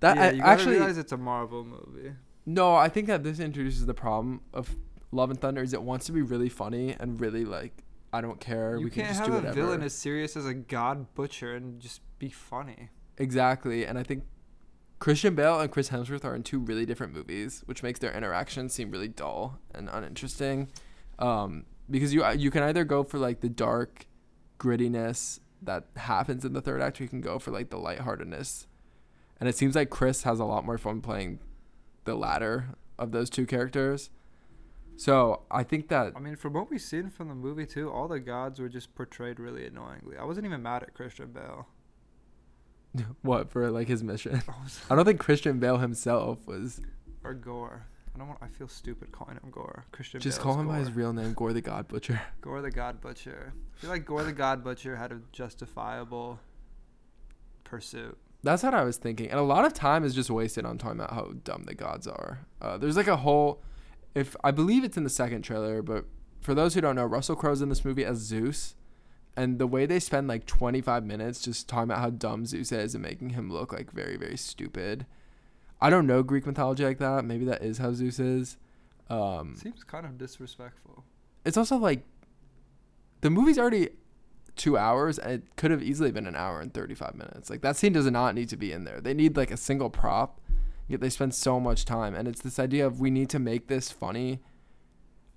that. 0.00 0.16
yeah, 0.16 0.22
I, 0.22 0.30
you 0.30 0.38
gotta 0.38 0.50
actually, 0.50 0.76
realize 0.76 0.98
it's 0.98 1.12
a 1.12 1.16
Marvel 1.16 1.64
movie. 1.64 2.14
no. 2.44 2.74
I 2.74 2.88
think 2.88 3.06
that 3.06 3.22
this 3.22 3.38
introduces 3.38 3.86
the 3.86 3.94
problem 3.94 4.40
of 4.52 4.74
Love 5.12 5.30
and 5.30 5.40
Thunder 5.40 5.62
is 5.62 5.72
it 5.72 5.82
wants 5.82 6.06
to 6.06 6.12
be 6.12 6.22
really 6.22 6.48
funny 6.48 6.96
and 6.98 7.20
really 7.20 7.44
like 7.44 7.84
I 8.12 8.20
don't 8.20 8.40
care. 8.40 8.76
You 8.76 8.84
we 8.84 8.90
can 8.90 9.04
can't 9.04 9.16
just 9.16 9.30
have 9.30 9.42
do 9.42 9.48
a 9.48 9.52
villain 9.52 9.82
as 9.82 9.94
serious 9.94 10.36
as 10.36 10.46
a 10.46 10.54
god 10.54 11.14
butcher 11.14 11.54
and 11.54 11.80
just 11.80 12.00
be 12.18 12.28
funny. 12.28 12.90
exactly, 13.18 13.86
and 13.86 13.98
I 13.98 14.02
think 14.02 14.24
Christian 14.98 15.34
Bale 15.34 15.58
and 15.60 15.70
Chris 15.70 15.88
Hemsworth 15.90 16.24
are 16.24 16.34
in 16.34 16.42
two 16.42 16.60
really 16.60 16.86
different 16.86 17.12
movies, 17.12 17.62
which 17.66 17.82
makes 17.82 17.98
their 17.98 18.12
interactions 18.12 18.72
seem 18.72 18.90
really 18.90 19.08
dull 19.08 19.58
and 19.74 19.88
uninteresting. 19.90 20.68
Um, 21.18 21.64
because 21.90 22.14
you 22.14 22.24
you 22.32 22.50
can 22.50 22.62
either 22.62 22.84
go 22.84 23.02
for 23.02 23.18
like 23.18 23.40
the 23.40 23.48
dark 23.48 24.06
grittiness 24.58 25.40
that 25.62 25.86
happens 25.96 26.44
in 26.44 26.52
the 26.52 26.60
third 26.60 26.80
act, 26.80 27.00
or 27.00 27.04
you 27.04 27.08
can 27.08 27.20
go 27.20 27.38
for 27.38 27.50
like 27.50 27.70
the 27.70 27.78
lightheartedness. 27.78 28.66
And 29.40 29.48
it 29.48 29.56
seems 29.56 29.74
like 29.74 29.90
Chris 29.90 30.22
has 30.22 30.38
a 30.38 30.44
lot 30.44 30.64
more 30.64 30.78
fun 30.78 31.00
playing 31.00 31.40
the 32.04 32.14
latter 32.14 32.76
of 32.98 33.10
those 33.10 33.28
two 33.28 33.46
characters. 33.46 34.10
So 34.96 35.42
I 35.50 35.62
think 35.62 35.88
that 35.88 36.12
I 36.14 36.20
mean, 36.20 36.36
from 36.36 36.52
what 36.52 36.70
we've 36.70 36.80
seen 36.80 37.10
from 37.10 37.28
the 37.28 37.34
movie 37.34 37.66
too, 37.66 37.90
all 37.90 38.08
the 38.08 38.20
gods 38.20 38.60
were 38.60 38.68
just 38.68 38.94
portrayed 38.94 39.40
really 39.40 39.66
annoyingly. 39.66 40.16
I 40.16 40.24
wasn't 40.24 40.46
even 40.46 40.62
mad 40.62 40.82
at 40.82 40.94
Christian 40.94 41.32
Bale. 41.32 41.66
what 43.22 43.50
for 43.50 43.70
like 43.70 43.88
his 43.88 44.02
mission. 44.02 44.42
I 44.90 44.94
don't 44.94 45.04
think 45.04 45.20
Christian 45.20 45.58
Bale 45.58 45.78
himself 45.78 46.46
was 46.46 46.80
or 47.24 47.34
Gorr. 47.34 47.86
I 48.14 48.18
don't 48.18 48.28
want. 48.28 48.40
I 48.42 48.48
feel 48.48 48.68
stupid 48.68 49.10
calling 49.10 49.38
him 49.42 49.50
Gorr. 49.50 49.84
Christian. 49.90 50.20
just 50.20 50.38
Bale's 50.38 50.44
call 50.44 50.60
him 50.60 50.68
by 50.68 50.78
his 50.78 50.92
real 50.92 51.12
name, 51.12 51.32
Gorr 51.32 51.52
the 51.52 51.62
God 51.62 51.88
Butcher. 51.88 52.20
Gorr 52.42 52.60
the 52.60 52.70
God 52.70 53.00
Butcher. 53.00 53.54
I 53.76 53.80
feel 53.80 53.90
like 53.90 54.04
Gorr 54.04 54.22
the 54.24 54.32
God 54.32 54.62
Butcher 54.62 54.96
had 54.96 55.12
a 55.12 55.20
justifiable 55.32 56.38
pursuit. 57.64 58.18
That's 58.42 58.62
what 58.62 58.74
I 58.74 58.84
was 58.84 58.96
thinking. 58.96 59.30
And 59.30 59.38
a 59.38 59.44
lot 59.44 59.64
of 59.64 59.72
time 59.72 60.04
is 60.04 60.14
just 60.14 60.28
wasted 60.28 60.66
on 60.66 60.76
talking 60.76 60.98
about 60.98 61.14
how 61.14 61.32
dumb 61.44 61.62
the 61.64 61.74
gods 61.74 62.06
are. 62.06 62.40
Uh, 62.60 62.76
there's 62.76 62.96
like 62.96 63.06
a 63.06 63.16
whole, 63.16 63.62
if 64.14 64.36
I 64.44 64.50
believe 64.50 64.84
it's 64.84 64.96
in 64.96 65.04
the 65.04 65.10
second 65.10 65.42
trailer, 65.42 65.82
but 65.82 66.04
for 66.40 66.54
those 66.54 66.74
who 66.74 66.80
don't 66.80 66.96
know, 66.96 67.04
Russell 67.04 67.36
Crowe's 67.36 67.62
in 67.62 67.68
this 67.68 67.84
movie 67.84 68.04
as 68.04 68.18
Zeus, 68.18 68.74
and 69.36 69.58
the 69.58 69.66
way 69.66 69.86
they 69.86 69.98
spend 70.00 70.28
like 70.28 70.44
25 70.46 71.04
minutes 71.04 71.40
just 71.40 71.68
talking 71.68 71.84
about 71.84 71.98
how 72.00 72.10
dumb 72.10 72.44
Zeus 72.44 72.70
is 72.72 72.94
and 72.94 73.02
making 73.02 73.30
him 73.30 73.50
look 73.50 73.72
like 73.72 73.90
very 73.92 74.16
very 74.16 74.36
stupid. 74.36 75.06
I 75.80 75.88
don't 75.90 76.06
know 76.06 76.22
Greek 76.22 76.46
mythology 76.46 76.84
like 76.84 76.98
that. 76.98 77.24
Maybe 77.24 77.44
that 77.46 77.62
is 77.62 77.78
how 77.78 77.92
Zeus 77.92 78.18
is. 78.20 78.56
Um, 79.10 79.56
Seems 79.56 79.82
kind 79.84 80.06
of 80.06 80.16
disrespectful. 80.18 81.04
it's 81.44 81.56
also 81.56 81.76
like 81.76 82.04
the 83.20 83.30
movie's 83.30 83.58
already 83.58 83.88
two 84.54 84.76
hours 84.76 85.18
and 85.18 85.32
it 85.32 85.56
could 85.56 85.70
have 85.70 85.82
easily 85.82 86.12
been 86.12 86.26
an 86.26 86.36
hour 86.36 86.60
and 86.60 86.74
35 86.74 87.14
minutes 87.14 87.48
like 87.48 87.62
that 87.62 87.74
scene 87.74 87.92
does 87.94 88.04
not 88.10 88.34
need 88.34 88.50
to 88.50 88.56
be 88.56 88.70
in 88.70 88.84
there 88.84 89.00
they 89.00 89.14
need 89.14 89.34
like 89.34 89.50
a 89.50 89.56
single 89.56 89.88
prop 89.88 90.41
yet 90.88 91.00
they 91.00 91.08
spend 91.10 91.34
so 91.34 91.58
much 91.60 91.84
time 91.84 92.14
and 92.14 92.26
it's 92.28 92.40
this 92.42 92.58
idea 92.58 92.86
of 92.86 93.00
we 93.00 93.10
need 93.10 93.28
to 93.30 93.38
make 93.38 93.68
this 93.68 93.90
funny 93.90 94.40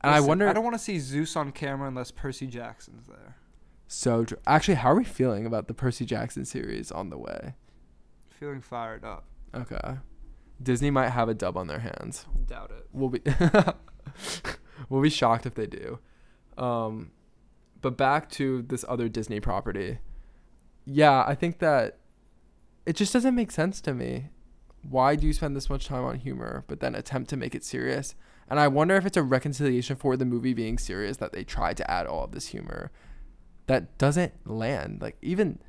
and 0.02 0.14
i 0.14 0.20
wonder 0.20 0.48
I 0.48 0.54
don't 0.54 0.64
want 0.64 0.76
to 0.76 0.80
see 0.84 1.00
Zeus 1.00 1.36
on 1.36 1.52
camera 1.52 1.88
unless 1.88 2.12
Percy 2.12 2.48
Jackson's 2.48 3.08
there. 3.08 3.38
so 3.88 4.24
dr- 4.26 4.42
actually 4.48 4.76
how 4.76 4.92
are 4.92 4.96
we 4.96 5.04
feeling 5.04 5.46
about 5.46 5.68
the 5.68 5.74
percy 5.74 6.06
jackson 6.06 6.46
series 6.46 6.92
on 6.92 7.10
the 7.10 7.18
way 7.18 7.56
Feeling 8.30 8.62
fired 8.62 9.04
up. 9.06 9.26
okay 9.54 9.98
disney 10.62 10.90
might 10.92 11.10
have 11.10 11.30
a 11.30 11.34
dub 11.34 11.58
on 11.58 11.68
their 11.68 11.80
hands 11.80 12.26
Doubt 12.48 12.72
it. 12.72 12.88
we'll 12.92 13.10
be 13.10 13.22
we'll 14.90 15.02
be 15.02 15.10
shocked 15.10 15.46
if 15.46 15.56
they 15.56 15.68
do. 15.68 16.00
Um, 16.58 17.12
but 17.82 17.98
back 17.98 18.30
to 18.32 18.62
this 18.62 18.86
other 18.88 19.10
Disney 19.10 19.40
property. 19.40 20.00
Yeah, 20.86 21.24
I 21.28 21.36
think 21.36 21.60
that 21.60 21.98
it 22.86 22.96
just 22.96 23.12
doesn't 23.14 23.36
make 23.36 23.52
sense 23.52 23.82
to 23.82 23.94
me. 23.94 24.30
Why 24.90 25.16
do 25.16 25.26
you 25.26 25.34
spend 25.34 25.56
this 25.56 25.70
much 25.70 25.86
time 25.86 26.04
on 26.04 26.20
humor 26.20 26.64
but 26.68 26.80
then 26.80 26.96
attempt 26.96 27.30
to 27.32 27.38
make 27.38 27.56
it 27.56 27.64
serious? 27.64 28.16
And 28.48 28.60
I 28.60 28.68
wonder 28.68 28.96
if 28.96 29.06
it's 29.06 29.18
a 29.18 29.24
reconciliation 29.24 29.96
for 29.96 30.16
the 30.16 30.26
movie 30.26 30.54
being 30.54 30.78
serious 30.78 31.18
that 31.18 31.34
they 31.34 31.44
tried 31.44 31.78
to 31.78 31.90
add 31.92 32.06
all 32.06 32.26
of 32.26 32.32
this 32.32 32.48
humor 32.48 32.92
that 33.68 33.98
doesn't 33.98 34.34
land. 34.46 35.02
Like 35.02 35.18
even 35.22 35.60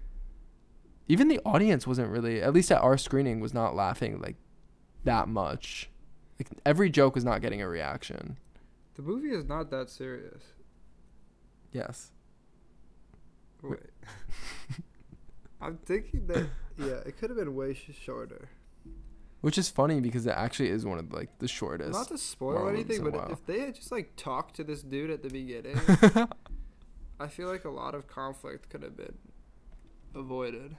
even 1.08 1.28
the 1.28 1.40
audience 1.44 1.87
wasn't 1.87 2.11
really 2.11 2.42
at 2.42 2.52
least 2.52 2.70
at 2.70 2.82
our 2.82 2.99
screening 2.99 3.40
was 3.40 3.54
not 3.54 3.75
laughing 3.75 4.20
like 4.20 4.37
that 5.04 5.28
much. 5.28 5.90
Like 6.38 6.49
every 6.66 6.90
joke 6.90 7.14
was 7.14 7.25
not 7.25 7.40
getting 7.40 7.62
a 7.62 7.68
reaction. 7.68 8.37
The 8.94 9.02
movie 9.02 9.30
is 9.30 9.44
not 9.44 9.70
that 9.70 9.88
serious. 9.88 10.42
Yes. 11.73 12.11
Wait. 13.62 13.80
I'm 15.61 15.78
thinking 15.78 16.26
that 16.26 16.46
yeah, 16.78 17.00
it 17.06 17.16
could 17.16 17.30
have 17.30 17.38
been 17.38 17.54
way 17.54 17.75
shorter. 17.75 18.50
Which 19.46 19.58
is 19.58 19.68
funny 19.68 20.00
because 20.00 20.26
it 20.26 20.34
actually 20.36 20.70
is 20.70 20.84
one 20.84 20.98
of 20.98 21.12
like 21.12 21.38
the 21.38 21.46
shortest. 21.46 21.92
Not 21.92 22.08
to 22.08 22.18
spoil 22.18 22.68
anything, 22.68 22.78
movies 22.78 22.98
in 22.98 23.06
a 23.06 23.10
but 23.12 23.20
while. 23.20 23.32
if 23.32 23.46
they 23.46 23.60
had 23.60 23.76
just 23.76 23.92
like 23.92 24.16
talked 24.16 24.56
to 24.56 24.64
this 24.64 24.82
dude 24.82 25.08
at 25.08 25.22
the 25.22 25.28
beginning, 25.28 25.78
I 27.20 27.28
feel 27.28 27.46
like 27.46 27.64
a 27.64 27.70
lot 27.70 27.94
of 27.94 28.08
conflict 28.08 28.70
could 28.70 28.82
have 28.82 28.96
been 28.96 29.14
avoided. 30.16 30.76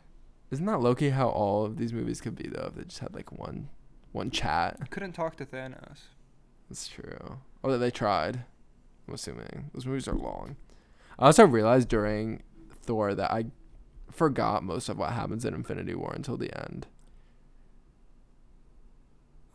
Isn't 0.51 0.65
that 0.65 0.81
Loki 0.81 1.11
how 1.11 1.29
all 1.29 1.63
of 1.63 1.77
these 1.77 1.93
movies 1.93 2.19
could 2.19 2.35
be 2.35 2.49
though? 2.49 2.65
If 2.67 2.75
they 2.75 2.83
just 2.83 2.99
had 2.99 3.13
like 3.13 3.31
one, 3.31 3.69
one 4.11 4.31
chat. 4.31 4.75
I 4.81 4.87
couldn't 4.87 5.13
talk 5.13 5.37
to 5.37 5.45
Thanos. 5.45 5.99
That's 6.69 6.89
true. 6.89 7.37
Oh, 7.63 7.77
they 7.77 7.89
tried. 7.89 8.43
I'm 9.07 9.13
assuming 9.13 9.71
those 9.73 9.85
movies 9.85 10.09
are 10.09 10.13
long. 10.13 10.57
I 11.17 11.27
also 11.27 11.45
realized 11.45 11.87
during 11.87 12.43
Thor 12.81 13.15
that 13.15 13.31
I 13.31 13.45
forgot 14.11 14.61
most 14.61 14.89
of 14.89 14.97
what 14.97 15.13
happens 15.13 15.45
in 15.45 15.53
Infinity 15.53 15.95
War 15.95 16.11
until 16.13 16.35
the 16.35 16.53
end. 16.65 16.87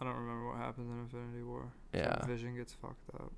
I 0.02 0.04
don't 0.04 0.16
remember 0.16 0.48
what 0.48 0.56
happens 0.56 0.90
in 0.90 0.98
Infinity 0.98 1.42
War. 1.44 1.72
Yeah. 1.94 2.26
Vision 2.26 2.56
gets 2.56 2.72
fucked 2.72 3.08
up. 3.14 3.30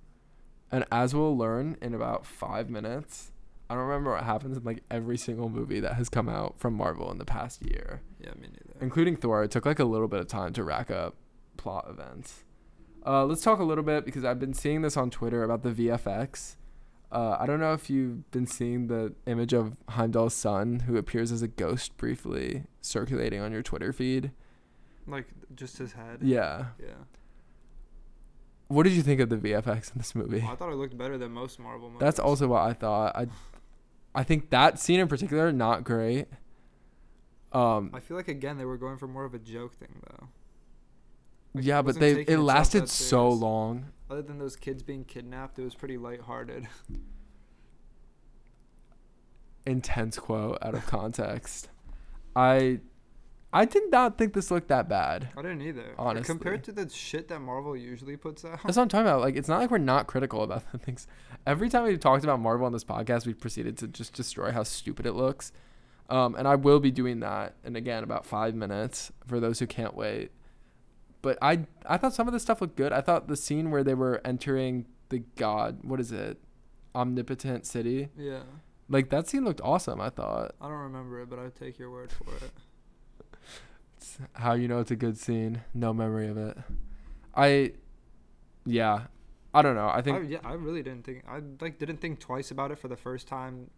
And 0.73 0.87
as 0.91 1.15
we'll 1.15 1.37
learn 1.37 1.77
in 1.83 1.93
about 1.93 2.25
five 2.25 2.71
minutes, 2.71 3.33
I 3.69 3.75
don't 3.75 3.83
remember 3.85 4.13
what 4.13 4.25
happens 4.25 4.57
in 4.57 4.65
like 4.65 4.83
every 4.91 5.19
single 5.19 5.51
movie 5.51 5.81
that 5.81 5.95
has 5.97 6.09
come 6.09 6.27
out 6.27 6.59
from 6.59 6.73
Marvel 6.73 7.11
in 7.11 7.19
the 7.19 7.27
past 7.27 7.61
year, 7.63 8.01
Yeah, 8.19 8.31
me 8.41 8.49
neither. 8.49 8.79
including 8.81 9.17
Thor. 9.17 9.43
It 9.45 9.51
took 9.51 9.67
like 9.67 9.79
a 9.79 9.85
little 9.85 10.09
bit 10.09 10.21
of 10.21 10.27
time 10.27 10.55
to 10.55 10.65
rack 10.65 10.91
up 10.91 11.17
plot 11.59 11.87
events. 11.91 12.45
Uh, 13.07 13.27
let's 13.27 13.43
talk 13.43 13.59
a 13.59 13.65
little 13.65 13.85
bit 13.85 14.07
because 14.07 14.25
I've 14.25 14.41
been 14.41 14.55
seeing 14.55 14.81
this 14.81 14.97
on 14.97 15.11
Twitter 15.11 15.43
about 15.45 15.63
the 15.65 15.71
VFX. 15.71 16.57
Uh, 17.13 17.37
I 17.39 17.45
don't 17.45 17.61
know 17.61 17.75
if 17.75 17.91
you've 17.91 18.31
been 18.31 18.47
seeing 18.47 18.87
the 18.87 19.13
image 19.27 19.53
of 19.53 19.77
Heimdall's 19.91 20.33
son, 20.35 20.81
who 20.81 20.97
appears 20.97 21.31
as 21.31 21.43
a 21.43 21.49
ghost 21.49 21.97
briefly 21.99 22.65
circulating 22.81 23.41
on 23.41 23.53
your 23.53 23.63
Twitter 23.63 23.93
feed. 23.93 24.31
Like 25.07 25.27
just 25.55 25.79
his 25.79 25.93
head. 25.93 26.19
Yeah. 26.23 26.67
Yeah. 26.81 26.95
What 28.69 28.85
did 28.85 28.95
you 28.95 29.03
think 29.03 29.21
of 29.21 29.29
the 29.29 29.37
VFX 29.37 29.93
in 29.93 29.99
this 29.99 30.15
movie? 30.15 30.41
Well, 30.41 30.53
I 30.53 30.57
thought 30.57 30.73
it 30.73 30.77
looked 30.77 30.97
better 30.97 31.19
than 31.19 31.33
most 31.33 31.59
Marvel 31.59 31.89
movies. 31.89 32.01
That's 32.01 32.19
also 32.19 32.49
what 32.49 32.63
I 32.63 32.73
thought. 32.73 33.15
I, 33.15 33.27
I 34.15 34.25
think 34.25 34.51
that 34.51 34.79
scene 34.79 35.01
in 35.01 35.09
particular 35.09 35.53
not 35.53 35.85
great. 35.85 36.29
Um, 37.53 37.91
I 37.95 38.01
feel 38.01 38.17
like 38.17 38.29
again 38.29 38.59
they 38.59 38.65
were 38.65 38.79
going 38.79 38.97
for 38.97 39.07
more 39.07 39.25
of 39.25 39.35
a 39.35 39.39
joke 39.39 39.75
thing 39.75 40.01
though. 40.11 40.29
Like, 41.55 41.65
yeah, 41.65 41.83
but 41.83 42.01
they 42.01 42.23
it 42.23 42.39
lasted 42.39 42.89
so 42.89 43.29
long. 43.29 43.93
Other 44.11 44.23
than 44.23 44.39
those 44.39 44.57
kids 44.57 44.83
being 44.83 45.05
kidnapped, 45.05 45.59
it 45.59 45.63
was 45.63 45.75
pretty 45.75 45.97
lighthearted. 45.97 46.67
Intense 49.67 50.19
quote 50.19 50.59
out 50.61 50.75
of 50.75 50.85
context. 50.87 51.71
I, 52.37 52.81
I 53.55 53.65
did 53.65 53.85
not 53.91 54.19
think 54.19 54.33
this 54.35 54.51
looked 54.51 54.69
that 54.69 54.89
bad. 54.89 55.29
I 55.39 55.43
didn't 55.43 55.63
either. 55.63 55.95
Honestly. 55.97 56.27
compared 56.27 56.65
to 56.65 56.73
the 56.73 56.89
shit 56.89 57.29
that 57.29 57.39
Marvel 57.41 57.77
usually 57.77 58.17
puts 58.17 58.45
out. 58.45 58.61
That's 58.65 58.77
what 58.77 58.83
I'm 58.83 58.89
talking 58.89 59.07
about. 59.07 59.21
Like, 59.21 59.37
it's 59.37 59.49
not 59.49 59.61
like 59.61 59.71
we're 59.71 59.79
not 59.79 60.09
critical 60.09 60.43
about 60.43 60.71
the 60.73 60.79
things. 60.87 61.07
Every 61.47 61.69
time 61.69 61.85
we've 61.85 62.01
talked 62.01 62.25
about 62.25 62.41
Marvel 62.41 62.67
on 62.67 62.73
this 62.73 62.85
podcast, 62.85 63.27
we've 63.27 63.39
proceeded 63.39 63.79
to 63.79 63.87
just 63.89 64.13
destroy 64.13 64.51
how 64.51 64.65
stupid 64.65 65.07
it 65.07 65.13
looks. 65.13 65.53
Um, 66.11 66.35
and 66.35 66.47
I 66.49 66.57
will 66.57 66.81
be 66.81 66.91
doing 66.91 67.21
that. 67.21 67.55
And 67.65 67.77
again, 67.77 68.03
about 68.03 68.27
five 68.27 68.55
minutes 68.55 69.13
for 69.27 69.39
those 69.41 69.61
who 69.61 69.67
can't 69.67 69.95
wait. 69.95 70.33
But 71.23 71.39
I, 71.41 71.61
I 71.87 71.97
thought 71.97 72.13
some 72.13 72.27
of 72.27 72.33
this 72.35 72.43
stuff 72.43 72.61
looked 72.61 72.77
good. 72.77 72.93
I 72.93 73.01
thought 73.01 73.29
the 73.29 73.37
scene 73.37 73.71
where 73.71 73.83
they 73.85 73.95
were 73.95 74.21
entering 74.25 74.85
the 75.11 75.21
god, 75.37 75.79
what 75.85 76.01
is 76.01 76.13
it, 76.13 76.39
omnipotent 76.95 77.67
city, 77.67 78.09
Yeah. 78.17 78.41
like 78.89 79.11
that 79.11 79.29
scene 79.29 79.45
looked 79.45 79.61
awesome. 79.63 80.01
I 80.01 80.11
thought. 80.11 80.55
I 80.61 80.65
don't 80.69 80.77
remember 80.79 81.23
it, 81.23 81.31
but 81.31 81.39
I 81.39 81.43
would 81.45 81.55
take 81.57 81.79
your 81.79 81.91
word 81.91 82.13
for 82.13 82.35
it. 82.45 82.51
How 84.35 84.55
you 84.55 84.69
know 84.69 84.79
it's 84.81 84.91
a 84.91 84.97
good 84.97 85.19
scene. 85.19 85.63
No 85.75 85.93
memory 85.93 86.29
of 86.29 86.37
it. 86.37 86.57
I, 87.35 87.73
yeah, 88.65 89.03
I 89.53 89.63
don't 89.63 89.75
know. 89.75 89.87
I 89.87 89.99
I, 89.99 90.03
think 90.03 90.31
yeah, 90.31 90.39
I 90.45 90.53
really 90.55 90.83
didn't 90.83 91.05
think. 91.05 91.25
I 91.29 91.41
like 91.61 91.79
didn't 91.79 91.99
think 92.01 92.21
twice 92.21 92.51
about 92.51 92.71
it 92.71 92.79
for 92.79 92.89
the 92.89 92.97
first 92.97 93.27
time 93.29 93.71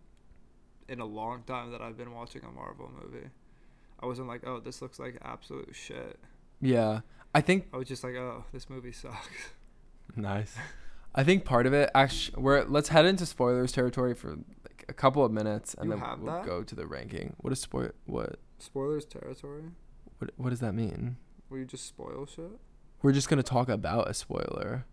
in 0.89 1.01
a 1.01 1.05
long 1.05 1.43
time 1.45 1.73
that 1.73 1.81
I've 1.81 1.97
been 1.97 2.13
watching 2.13 2.43
a 2.45 2.51
Marvel 2.53 2.91
movie. 3.03 3.27
I 4.01 4.07
wasn't 4.07 4.29
like, 4.29 4.47
oh, 4.47 4.61
this 4.61 4.83
looks 4.83 4.99
like 4.99 5.19
absolute 5.23 5.71
shit. 5.75 6.19
yeah. 6.61 7.01
I 7.35 7.41
think 7.43 7.67
I 7.73 7.77
was 7.77 7.89
just 7.89 8.03
like, 8.03 8.15
oh, 8.15 8.45
this 8.53 8.71
movie 8.71 8.93
sucks. 8.93 9.29
Nice. 10.17 10.55
I 11.15 11.25
think 11.25 11.45
part 11.45 11.67
of 11.67 11.75
it 11.75 11.91
actually 11.95 12.41
we're 12.43 12.63
let's 12.65 12.89
head 12.91 13.05
into 13.05 13.27
spoilers 13.27 13.73
territory 13.73 14.15
for 14.15 14.31
like 14.63 14.85
a 14.89 14.93
couple 14.95 15.25
of 15.25 15.33
minutes 15.33 15.75
and 15.75 15.91
You 15.91 15.97
then 15.99 16.19
we'll 16.23 16.35
that? 16.37 16.47
go 16.47 16.63
to 16.63 16.75
the 16.75 16.87
ranking. 16.87 17.35
What 17.39 17.53
is 17.53 17.61
spoil 17.61 17.91
what 18.07 18.39
Spoilers 18.59 19.05
territory. 19.05 19.65
What 20.19 20.31
what 20.37 20.51
does 20.51 20.61
that 20.61 20.75
mean? 20.75 21.17
Will 21.51 21.59
you 21.59 21.65
just 21.65 21.87
spoil 21.87 22.27
shit? 22.27 22.51
We're 23.03 23.13
just 23.13 23.29
going 23.29 23.39
to 23.39 23.43
talk 23.43 23.69
about 23.69 24.11
a 24.11 24.15
spoiler 24.15 24.85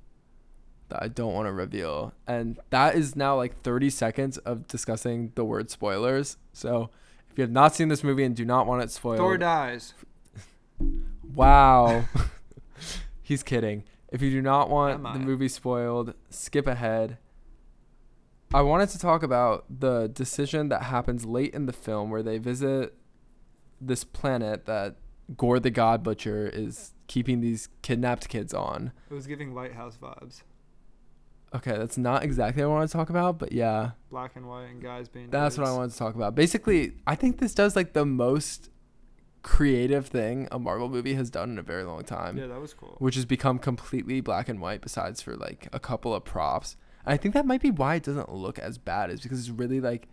that 0.89 1.01
I 1.01 1.07
don't 1.07 1.33
want 1.33 1.47
to 1.47 1.51
reveal. 1.51 2.13
And 2.27 2.59
that 2.69 2.95
is 2.95 3.15
now 3.15 3.35
like 3.35 3.61
30 3.61 3.89
seconds 3.89 4.37
of 4.39 4.67
discussing 4.67 5.31
the 5.35 5.43
word 5.43 5.71
spoilers. 5.71 6.37
So, 6.51 6.89
if 7.31 7.37
you 7.37 7.41
have 7.41 7.51
not 7.51 7.73
seen 7.73 7.87
this 7.87 8.03
movie 8.03 8.23
and 8.23 8.35
do 8.35 8.45
not 8.45 8.67
want 8.67 8.83
it 8.83 8.91
spoiled, 8.91 9.17
Thor 9.17 9.37
dies. 9.37 9.93
Wow. 11.33 12.05
He's 13.23 13.41
kidding. 13.41 13.85
If 14.11 14.21
you 14.21 14.29
do 14.29 14.41
not 14.41 14.69
want 14.69 15.01
the 15.01 15.17
movie 15.17 15.47
spoiled, 15.47 16.13
skip 16.29 16.67
ahead. 16.67 17.17
I 18.53 18.61
wanted 18.61 18.89
to 18.89 18.99
talk 18.99 19.23
about 19.23 19.65
the 19.79 20.07
decision 20.07 20.69
that 20.69 20.83
happens 20.83 21.25
late 21.25 21.55
in 21.55 21.65
the 21.65 21.73
film 21.73 22.11
where 22.11 22.21
they 22.21 22.37
visit 22.37 22.93
this 23.81 24.03
planet 24.03 24.65
that 24.65 24.97
Gorr 25.37 25.59
the 25.59 25.69
God 25.71 26.03
Butcher 26.03 26.49
is 26.51 26.93
keeping 27.07 27.41
these 27.41 27.69
kidnapped 27.81 28.29
kids 28.29 28.53
on. 28.53 28.91
It 29.09 29.13
was 29.13 29.27
giving 29.27 29.53
Lighthouse 29.53 29.97
vibes. 30.01 30.41
Okay, 31.55 31.77
that's 31.77 31.97
not 31.99 32.23
exactly 32.23 32.63
what 32.63 32.71
I 32.71 32.73
want 32.79 32.89
to 32.89 32.97
talk 32.97 33.09
about, 33.11 33.37
but 33.37 33.51
yeah, 33.51 33.91
Black 34.09 34.35
and 34.35 34.47
white 34.47 34.65
and 34.65 34.81
guys 34.81 35.07
being. 35.07 35.29
that's 35.29 35.57
what 35.57 35.67
I 35.67 35.71
wanted 35.71 35.91
to 35.91 35.97
talk 35.97 36.15
about. 36.15 36.33
Basically, 36.33 36.93
I 37.05 37.13
think 37.15 37.37
this 37.37 37.53
does 37.53 37.75
like 37.75 37.93
the 37.93 38.05
most 38.05 38.69
creative 39.43 40.07
thing 40.07 40.47
a 40.51 40.57
Marvel 40.57 40.89
movie 40.89 41.13
has 41.13 41.29
done 41.29 41.51
in 41.51 41.59
a 41.59 41.61
very 41.63 41.83
long 41.83 42.03
time. 42.03 42.37
Yeah, 42.37 42.47
that 42.47 42.59
was 42.59 42.73
cool. 42.73 42.95
which 42.99 43.15
has 43.15 43.25
become 43.25 43.59
completely 43.59 44.19
black 44.21 44.49
and 44.49 44.59
white 44.61 44.81
besides 44.81 45.21
for 45.21 45.35
like 45.35 45.67
a 45.71 45.79
couple 45.79 46.15
of 46.15 46.23
props. 46.23 46.75
And 47.05 47.13
I 47.13 47.17
think 47.17 47.33
that 47.35 47.45
might 47.45 47.61
be 47.61 47.69
why 47.69 47.95
it 47.95 48.03
doesn't 48.03 48.33
look 48.33 48.57
as 48.57 48.77
bad 48.77 49.11
is 49.11 49.21
because 49.21 49.39
it's 49.39 49.49
really 49.49 49.79
like 49.81 50.07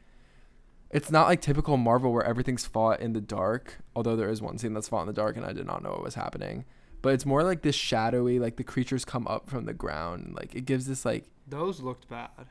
it's 0.90 1.10
not 1.10 1.28
like 1.28 1.40
typical 1.40 1.76
Marvel 1.76 2.12
where 2.12 2.24
everything's 2.24 2.66
fought 2.66 3.00
in 3.00 3.12
the 3.12 3.20
dark, 3.20 3.78
although 3.94 4.16
there 4.16 4.28
is 4.30 4.42
one 4.42 4.58
scene 4.58 4.74
that's 4.74 4.88
fought 4.88 5.02
in 5.02 5.06
the 5.06 5.12
dark 5.12 5.36
and 5.36 5.46
I 5.46 5.52
did 5.52 5.66
not 5.66 5.82
know 5.82 5.90
what 5.90 6.02
was 6.02 6.14
happening. 6.16 6.64
But 7.02 7.14
it's 7.14 7.24
more 7.24 7.42
like 7.42 7.62
this 7.62 7.74
shadowy, 7.76 8.38
like 8.38 8.56
the 8.56 8.64
creatures 8.64 9.04
come 9.04 9.26
up 9.26 9.48
from 9.48 9.64
the 9.64 9.72
ground. 9.72 10.34
Like 10.34 10.54
it 10.54 10.66
gives 10.66 10.86
this 10.86 11.04
like 11.04 11.24
Those 11.46 11.80
looked 11.80 12.08
bad. 12.08 12.48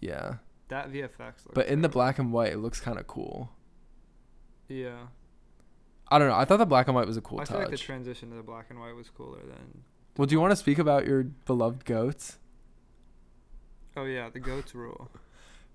yeah. 0.00 0.36
That 0.68 0.92
VFX 0.92 1.18
looked. 1.46 1.54
But 1.54 1.66
in 1.68 1.80
the 1.82 1.88
black 1.88 2.18
and 2.18 2.32
white 2.32 2.52
it 2.52 2.58
looks 2.58 2.80
kinda 2.80 3.02
cool. 3.04 3.50
Yeah. 4.68 5.06
I 6.10 6.18
don't 6.18 6.28
know. 6.28 6.34
I 6.36 6.44
thought 6.44 6.56
the 6.58 6.66
black 6.66 6.88
and 6.88 6.94
white 6.96 7.06
was 7.06 7.16
a 7.16 7.20
cool 7.22 7.40
I 7.40 7.44
feel 7.44 7.58
like 7.58 7.70
the 7.70 7.76
transition 7.76 8.30
to 8.30 8.36
the 8.36 8.42
black 8.42 8.66
and 8.70 8.78
white 8.80 8.94
was 8.94 9.08
cooler 9.10 9.40
than. 9.46 9.84
well, 10.16 10.26
do 10.26 10.34
you 10.34 10.40
want 10.40 10.52
to 10.52 10.56
speak 10.56 10.78
about 10.78 11.06
your 11.06 11.22
beloved 11.24 11.84
goats? 11.84 12.38
Oh 13.96 14.04
yeah, 14.04 14.28
the 14.30 14.40
goats 14.40 14.74
rule. 14.74 15.10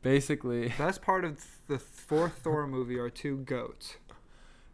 Basically, 0.03 0.67
Best 0.77 1.01
part 1.01 1.25
of 1.25 1.43
the 1.67 1.79
fourth 1.79 2.33
Thor 2.39 2.67
movie 2.67 2.99
are 2.99 3.09
two 3.09 3.37
goats. 3.37 3.95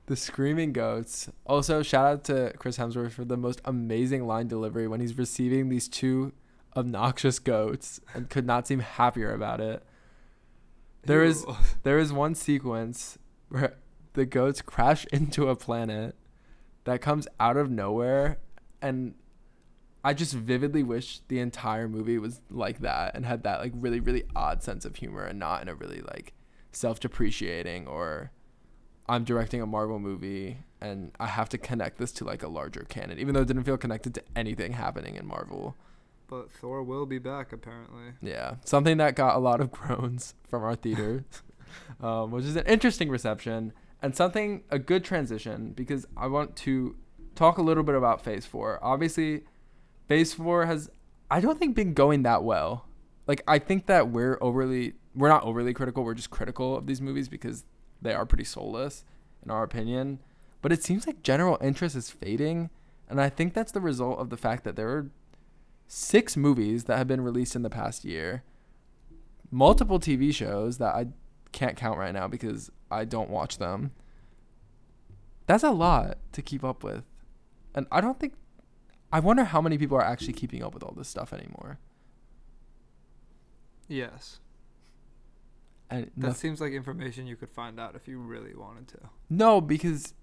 The 0.07 0.15
screaming 0.15 0.73
goats. 0.73 1.29
Also, 1.45 1.83
shout 1.83 2.05
out 2.05 2.23
to 2.25 2.51
Chris 2.57 2.77
Hemsworth 2.77 3.11
for 3.11 3.23
the 3.23 3.37
most 3.37 3.61
amazing 3.63 4.25
line 4.25 4.47
delivery 4.47 4.87
when 4.87 4.99
he's 4.99 5.17
receiving 5.17 5.69
these 5.69 5.87
two 5.87 6.33
obnoxious 6.75 7.37
goats 7.37 8.01
and 8.13 8.29
could 8.29 8.45
not 8.45 8.67
seem 8.67 8.79
happier 8.79 9.31
about 9.31 9.61
it. 9.61 9.83
There 11.03 11.23
is-. 11.23 11.45
There 11.83 11.99
is 11.99 12.11
one 12.11 12.35
sequence 12.35 13.17
where 13.49 13.77
the 14.13 14.25
goats 14.25 14.61
crash 14.61 15.05
into 15.13 15.47
a 15.47 15.55
planet 15.55 16.15
that 16.85 17.01
comes 17.01 17.27
out 17.39 17.55
of 17.55 17.69
nowhere 17.69 18.39
and 18.81 19.13
I 20.03 20.13
just 20.13 20.33
vividly 20.33 20.83
wish 20.83 21.21
the 21.27 21.39
entire 21.39 21.87
movie 21.87 22.17
was 22.17 22.41
like 22.49 22.79
that 22.79 23.15
and 23.15 23.25
had 23.25 23.43
that 23.43 23.59
like 23.59 23.73
really 23.75 23.99
really 23.99 24.23
odd 24.35 24.63
sense 24.63 24.85
of 24.85 24.95
humor 24.95 25.25
and 25.25 25.39
not 25.39 25.61
in 25.61 25.67
a 25.67 25.75
really 25.75 26.01
like 26.01 26.33
self-depreciating 26.71 27.87
or 27.87 28.31
I'm 29.07 29.23
directing 29.23 29.61
a 29.61 29.65
Marvel 29.65 29.99
movie 29.99 30.59
and 30.79 31.11
I 31.19 31.27
have 31.27 31.49
to 31.49 31.57
connect 31.57 31.97
this 31.97 32.11
to 32.13 32.23
like 32.23 32.43
a 32.43 32.47
larger 32.47 32.85
canon 32.87 33.19
even 33.19 33.33
though 33.33 33.41
it 33.41 33.47
didn't 33.47 33.63
feel 33.63 33.77
connected 33.77 34.13
to 34.15 34.23
anything 34.35 34.73
happening 34.73 35.15
in 35.15 35.25
Marvel. 35.25 35.75
But 36.27 36.51
Thor 36.51 36.83
will 36.83 37.07
be 37.07 37.17
back 37.17 37.51
apparently. 37.51 38.13
Yeah, 38.21 38.55
something 38.63 38.97
that 38.97 39.15
got 39.15 39.35
a 39.35 39.39
lot 39.39 39.59
of 39.59 39.71
groans 39.71 40.35
from 40.47 40.63
our 40.63 40.75
theater, 40.75 41.25
um, 42.01 42.31
which 42.31 42.45
is 42.45 42.55
an 42.55 42.65
interesting 42.67 43.09
reception 43.09 43.73
and 44.01 44.15
something 44.15 44.63
a 44.69 44.79
good 44.79 45.03
transition 45.03 45.73
because 45.75 46.05
I 46.15 46.27
want 46.27 46.55
to 46.57 46.95
talk 47.35 47.57
a 47.57 47.61
little 47.61 47.83
bit 47.83 47.95
about 47.95 48.23
Phase 48.23 48.45
Four. 48.45 48.79
Obviously, 48.81 49.43
Phase 50.09 50.33
Four 50.33 50.65
has 50.65 50.89
I 51.31 51.39
don't 51.39 51.57
think 51.57 51.75
been 51.75 51.93
going 51.93 52.23
that 52.23 52.43
well. 52.43 52.85
Like 53.27 53.41
I 53.47 53.59
think 53.59 53.85
that 53.85 54.09
we're 54.09 54.37
overly 54.41 54.95
we're 55.15 55.29
not 55.29 55.43
overly 55.43 55.73
critical. 55.73 56.03
We're 56.03 56.13
just 56.15 56.29
critical 56.29 56.75
of 56.75 56.85
these 56.85 57.01
movies 57.01 57.29
because 57.29 57.63
they 58.01 58.13
are 58.13 58.25
pretty 58.25 58.43
soulless 58.43 59.05
in 59.41 59.49
our 59.49 59.63
opinion. 59.63 60.19
But 60.61 60.73
it 60.73 60.83
seems 60.83 61.07
like 61.07 61.23
general 61.23 61.57
interest 61.61 61.95
is 61.95 62.09
fading, 62.09 62.69
and 63.07 63.21
I 63.21 63.29
think 63.29 63.53
that's 63.53 63.71
the 63.71 63.79
result 63.79 64.19
of 64.19 64.29
the 64.29 64.35
fact 64.35 64.65
that 64.65 64.75
there 64.75 64.89
are 64.89 65.09
six 65.87 66.35
movies 66.35 66.83
that 66.83 66.97
have 66.97 67.07
been 67.07 67.21
released 67.21 67.55
in 67.55 67.61
the 67.61 67.69
past 67.69 68.03
year 68.03 68.43
multiple 69.51 69.99
TV 69.99 70.33
shows 70.33 70.77
that 70.77 70.95
I 70.95 71.07
can't 71.51 71.75
count 71.75 71.97
right 71.97 72.13
now 72.13 72.27
because 72.27 72.71
I 72.91 73.05
don't 73.05 73.29
watch 73.29 73.57
them. 73.57 73.91
That's 75.47 75.63
a 75.63 75.71
lot 75.71 76.17
to 76.33 76.41
keep 76.41 76.63
up 76.63 76.83
with. 76.83 77.05
And 77.73 77.87
I 77.91 78.01
don't 78.01 78.19
think 78.19 78.33
I 79.11 79.19
wonder 79.19 79.43
how 79.43 79.61
many 79.61 79.77
people 79.77 79.97
are 79.97 80.03
actually 80.03 80.33
keeping 80.33 80.63
up 80.63 80.73
with 80.73 80.83
all 80.83 80.93
this 80.95 81.07
stuff 81.07 81.33
anymore. 81.33 81.79
Yes. 83.87 84.39
And 85.89 86.11
That 86.17 86.27
no, 86.27 86.33
seems 86.33 86.61
like 86.61 86.73
information 86.73 87.25
you 87.25 87.35
could 87.35 87.49
find 87.49 87.79
out 87.79 87.95
if 87.95 88.07
you 88.07 88.19
really 88.19 88.53
wanted 88.55 88.87
to. 88.89 88.99
no, 89.29 89.59
because 89.61 90.13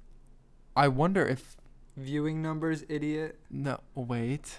I 0.76 0.88
wonder 0.88 1.26
if 1.26 1.56
Viewing 1.96 2.42
numbers, 2.42 2.84
idiot. 2.88 3.40
no 3.50 3.80
wait. 3.94 4.58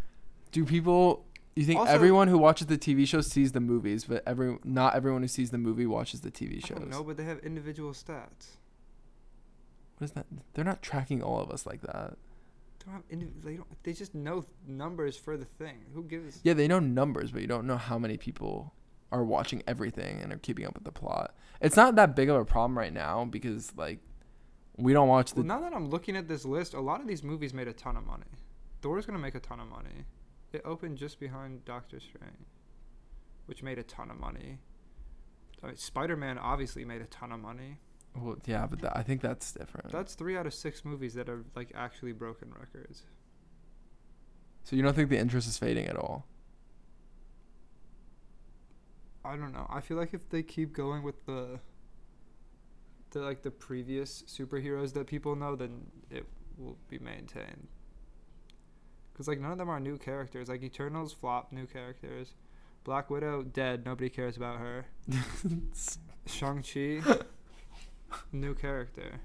Do 0.52 0.64
people 0.64 1.26
you 1.54 1.64
think 1.64 1.78
Also- 1.80 1.92
everyone 1.92 2.28
who 2.28 2.38
watches 2.38 2.66
the 2.68 2.78
TV 2.78 3.06
show 3.06 3.20
sees 3.20 3.52
the 3.52 3.60
movies, 3.60 4.04
but 4.04 4.22
every 4.26 4.58
not 4.64 4.94
everyone 4.96 5.22
who 5.22 5.28
sees 5.28 5.50
the 5.50 5.58
movie 5.58 5.86
watches 5.86 6.20
the 6.22 6.30
TV 6.30 6.64
shows? 6.64 6.78
don't 6.90 7.06
but 7.06 7.16
they 7.18 7.24
have 7.24 7.38
individual 7.40 7.92
stats. 7.92 8.56
What 9.98 10.06
is 10.06 10.12
that? 10.12 10.26
They're 10.54 10.64
not 10.64 10.80
tracking 10.82 11.22
all 11.22 11.40
of 11.40 11.50
us 11.50 11.66
like 11.66 11.82
that. 11.82 12.16
They 12.88 12.94
don't 12.94 13.02
have 13.02 13.18
indiv- 13.18 13.42
they 13.42 13.56
don't. 13.56 13.82
They 13.82 13.92
just 13.92 14.14
know 14.14 14.44
numbers 14.66 15.16
for 15.16 15.36
the 15.36 15.44
thing. 15.44 15.84
Who 15.94 16.04
gives? 16.04 16.40
Yeah, 16.42 16.54
they 16.54 16.68
know 16.68 16.78
numbers, 16.78 17.30
but 17.30 17.42
you 17.42 17.46
don't 17.46 17.66
know 17.66 17.76
how 17.76 17.98
many 17.98 18.16
people 18.16 18.72
are 19.12 19.24
watching 19.24 19.62
everything 19.66 20.20
and 20.22 20.32
are 20.32 20.38
keeping 20.38 20.66
up 20.66 20.74
with 20.74 20.84
the 20.84 20.92
plot. 20.92 21.34
It's 21.60 21.76
not 21.76 21.96
that 21.96 22.16
big 22.16 22.28
of 22.28 22.36
a 22.36 22.44
problem 22.44 22.78
right 22.78 22.92
now 22.92 23.24
because 23.24 23.72
like 23.76 24.00
we 24.76 24.92
don't 24.92 25.08
watch 25.08 25.32
the 25.32 25.40
Well, 25.42 25.46
now 25.46 25.60
that 25.60 25.74
I'm 25.74 25.88
looking 25.88 26.16
at 26.16 26.28
this 26.28 26.44
list, 26.44 26.74
a 26.74 26.80
lot 26.80 27.00
of 27.00 27.06
these 27.06 27.22
movies 27.22 27.52
made 27.52 27.68
a 27.68 27.72
ton 27.72 27.96
of 27.96 28.06
money. 28.06 28.24
Thor's 28.80 29.04
gonna 29.06 29.18
make 29.18 29.34
a 29.34 29.40
ton 29.40 29.60
of 29.60 29.68
money. 29.68 30.04
It 30.52 30.62
opened 30.64 30.96
just 30.96 31.20
behind 31.20 31.64
Doctor 31.64 32.00
Strange, 32.00 32.46
which 33.46 33.62
made 33.62 33.78
a 33.78 33.82
ton 33.82 34.10
of 34.10 34.18
money. 34.18 34.60
I 35.62 35.66
mean, 35.66 35.76
Spider-Man 35.76 36.38
obviously 36.38 36.84
made 36.84 37.02
a 37.02 37.06
ton 37.06 37.32
of 37.32 37.40
money. 37.40 37.80
Well, 38.22 38.36
yeah, 38.46 38.66
but 38.66 38.80
that, 38.80 38.96
I 38.96 39.02
think 39.02 39.20
that's 39.20 39.52
different. 39.52 39.90
That's 39.90 40.14
three 40.14 40.36
out 40.36 40.46
of 40.46 40.54
six 40.54 40.84
movies 40.84 41.14
that 41.14 41.28
are 41.28 41.44
like 41.54 41.72
actually 41.74 42.12
broken 42.12 42.52
records. 42.58 43.02
so 44.64 44.76
you 44.76 44.82
don't 44.82 44.94
think 44.94 45.10
the 45.10 45.18
interest 45.18 45.48
is 45.48 45.58
fading 45.58 45.86
at 45.86 45.96
all? 45.96 46.26
I 49.24 49.36
don't 49.36 49.52
know. 49.52 49.66
I 49.68 49.80
feel 49.80 49.96
like 49.96 50.14
if 50.14 50.28
they 50.30 50.42
keep 50.42 50.72
going 50.72 51.02
with 51.02 51.26
the 51.26 51.60
the 53.10 53.20
like 53.20 53.42
the 53.42 53.50
previous 53.50 54.22
superheroes 54.22 54.92
that 54.94 55.06
people 55.06 55.34
know, 55.36 55.56
then 55.56 55.86
it 56.10 56.26
will 56.56 56.78
be 56.88 56.98
maintained. 56.98 57.68
Cause 59.14 59.26
like 59.26 59.40
none 59.40 59.50
of 59.52 59.58
them 59.58 59.68
are 59.68 59.80
new 59.80 59.98
characters. 59.98 60.48
Like 60.48 60.62
Eternals 60.62 61.12
flop 61.12 61.52
new 61.52 61.66
characters. 61.66 62.34
Black 62.84 63.10
Widow 63.10 63.42
dead. 63.42 63.84
Nobody 63.84 64.08
cares 64.08 64.36
about 64.36 64.58
her. 64.58 64.86
Shang 66.26 66.62
Chi 66.62 67.02
new 68.32 68.54
character. 68.54 69.20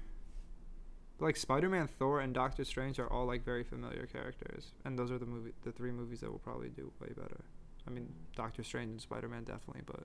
Like 1.20 1.36
Spider 1.36 1.68
Man, 1.68 1.86
Thor, 1.86 2.20
and 2.20 2.34
Doctor 2.34 2.64
Strange 2.64 2.98
are 2.98 3.10
all 3.10 3.26
like 3.26 3.44
very 3.44 3.62
familiar 3.62 4.06
characters, 4.06 4.72
and 4.84 4.98
those 4.98 5.10
are 5.10 5.18
the 5.18 5.26
movie 5.26 5.52
the 5.62 5.72
three 5.72 5.92
movies 5.92 6.20
that 6.20 6.30
will 6.30 6.40
probably 6.40 6.68
do 6.68 6.92
way 7.00 7.08
better. 7.16 7.44
I 7.86 7.90
mean, 7.90 8.12
Doctor 8.34 8.62
Strange 8.62 8.90
and 8.90 9.00
Spider 9.00 9.28
Man 9.28 9.44
definitely, 9.44 9.82
but 9.86 10.04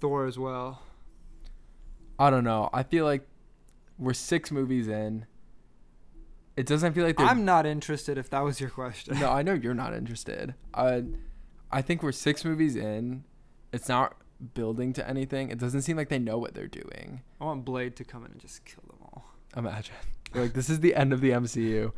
Thor 0.00 0.26
as 0.26 0.38
well. 0.38 0.82
I 2.18 2.30
don't 2.30 2.44
know. 2.44 2.70
I 2.72 2.82
feel 2.82 3.04
like 3.04 3.26
we're 3.98 4.14
six 4.14 4.50
movies 4.50 4.88
in. 4.88 5.26
It 6.56 6.66
doesn't 6.66 6.92
feel 6.92 7.04
like 7.04 7.18
I'm 7.18 7.44
not 7.44 7.66
interested 7.66 8.18
if 8.18 8.28
that 8.30 8.40
was 8.40 8.60
your 8.60 8.70
question. 8.70 9.18
no, 9.18 9.30
I 9.30 9.42
know 9.42 9.54
you're 9.54 9.74
not 9.74 9.94
interested. 9.94 10.54
I, 10.74 11.04
I 11.70 11.82
think 11.82 12.02
we're 12.02 12.12
six 12.12 12.44
movies 12.44 12.76
in. 12.76 13.24
It's 13.72 13.88
not 13.88 14.16
building 14.54 14.92
to 14.94 15.08
anything. 15.08 15.50
It 15.50 15.58
doesn't 15.58 15.82
seem 15.82 15.96
like 15.96 16.08
they 16.08 16.18
know 16.18 16.38
what 16.38 16.54
they're 16.54 16.66
doing. 16.66 17.22
I 17.40 17.44
want 17.44 17.64
Blade 17.64 17.96
to 17.96 18.04
come 18.04 18.24
in 18.24 18.32
and 18.32 18.40
just 18.40 18.64
kill 18.64 18.82
them 18.88 18.98
all. 19.02 19.24
Imagine. 19.56 19.94
like 20.34 20.54
this 20.54 20.70
is 20.70 20.80
the 20.80 20.94
end 20.94 21.12
of 21.12 21.20
the 21.20 21.30
MCU. 21.30 21.92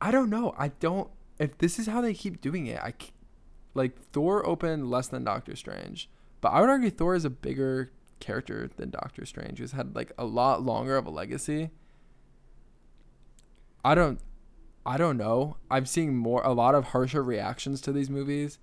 I 0.00 0.10
don't 0.10 0.30
know. 0.30 0.54
I 0.56 0.68
don't. 0.68 1.10
If 1.38 1.58
this 1.58 1.78
is 1.78 1.86
how 1.86 2.00
they 2.00 2.14
keep 2.14 2.40
doing 2.40 2.66
it, 2.66 2.80
I 2.80 2.94
like 3.74 4.00
Thor 4.12 4.46
opened 4.46 4.90
less 4.90 5.08
than 5.08 5.24
Doctor 5.24 5.54
Strange, 5.56 6.10
but 6.40 6.48
I 6.48 6.60
would 6.60 6.70
argue 6.70 6.90
Thor 6.90 7.14
is 7.14 7.24
a 7.24 7.30
bigger 7.30 7.92
character 8.20 8.70
than 8.76 8.90
Doctor 8.90 9.24
Strange, 9.24 9.58
who's 9.58 9.72
had 9.72 9.94
like 9.94 10.12
a 10.18 10.24
lot 10.24 10.62
longer 10.62 10.96
of 10.96 11.06
a 11.06 11.10
legacy. 11.10 11.70
I 13.84 13.94
don't. 13.94 14.20
I 14.84 14.96
don't 14.96 15.16
know. 15.16 15.56
I'm 15.70 15.86
seeing 15.86 16.16
more 16.16 16.42
a 16.42 16.52
lot 16.52 16.74
of 16.74 16.86
harsher 16.86 17.22
reactions 17.22 17.80
to 17.82 17.92
these 17.92 18.08
movies, 18.08 18.58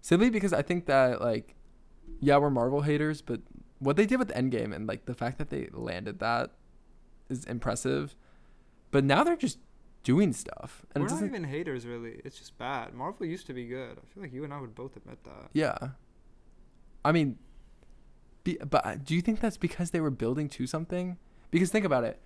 simply 0.00 0.28
because 0.28 0.52
I 0.52 0.62
think 0.62 0.86
that 0.86 1.20
like, 1.20 1.54
yeah, 2.20 2.36
we're 2.38 2.50
Marvel 2.50 2.82
haters, 2.82 3.22
but 3.22 3.40
what 3.78 3.96
they 3.96 4.06
did 4.06 4.18
with 4.18 4.28
Endgame 4.28 4.74
and 4.74 4.86
like 4.86 5.06
the 5.06 5.14
fact 5.14 5.38
that 5.38 5.50
they 5.50 5.68
landed 5.72 6.18
that 6.20 6.50
is 7.28 7.44
impressive. 7.44 8.14
But 8.90 9.04
now 9.04 9.24
they're 9.24 9.36
just 9.36 9.58
doing 10.04 10.32
stuff, 10.32 10.84
and 10.94 11.02
We're 11.04 11.10
not 11.10 11.22
even 11.22 11.44
haters, 11.44 11.86
really. 11.86 12.20
It's 12.24 12.38
just 12.38 12.58
bad. 12.58 12.92
Marvel 12.94 13.24
used 13.26 13.46
to 13.46 13.54
be 13.54 13.66
good. 13.66 13.98
I 13.98 14.14
feel 14.14 14.22
like 14.22 14.32
you 14.32 14.44
and 14.44 14.52
I 14.52 14.60
would 14.60 14.74
both 14.74 14.96
admit 14.96 15.22
that. 15.24 15.50
yeah. 15.52 15.76
I 17.04 17.10
mean, 17.10 17.38
be, 18.44 18.58
but 18.58 18.86
uh, 18.86 18.94
do 19.02 19.14
you 19.14 19.20
think 19.20 19.40
that's 19.40 19.56
because 19.56 19.90
they 19.90 20.00
were 20.00 20.10
building 20.10 20.48
to 20.50 20.66
something? 20.68 21.16
Because 21.50 21.70
think 21.70 21.84
about 21.84 22.04
it. 22.04 22.20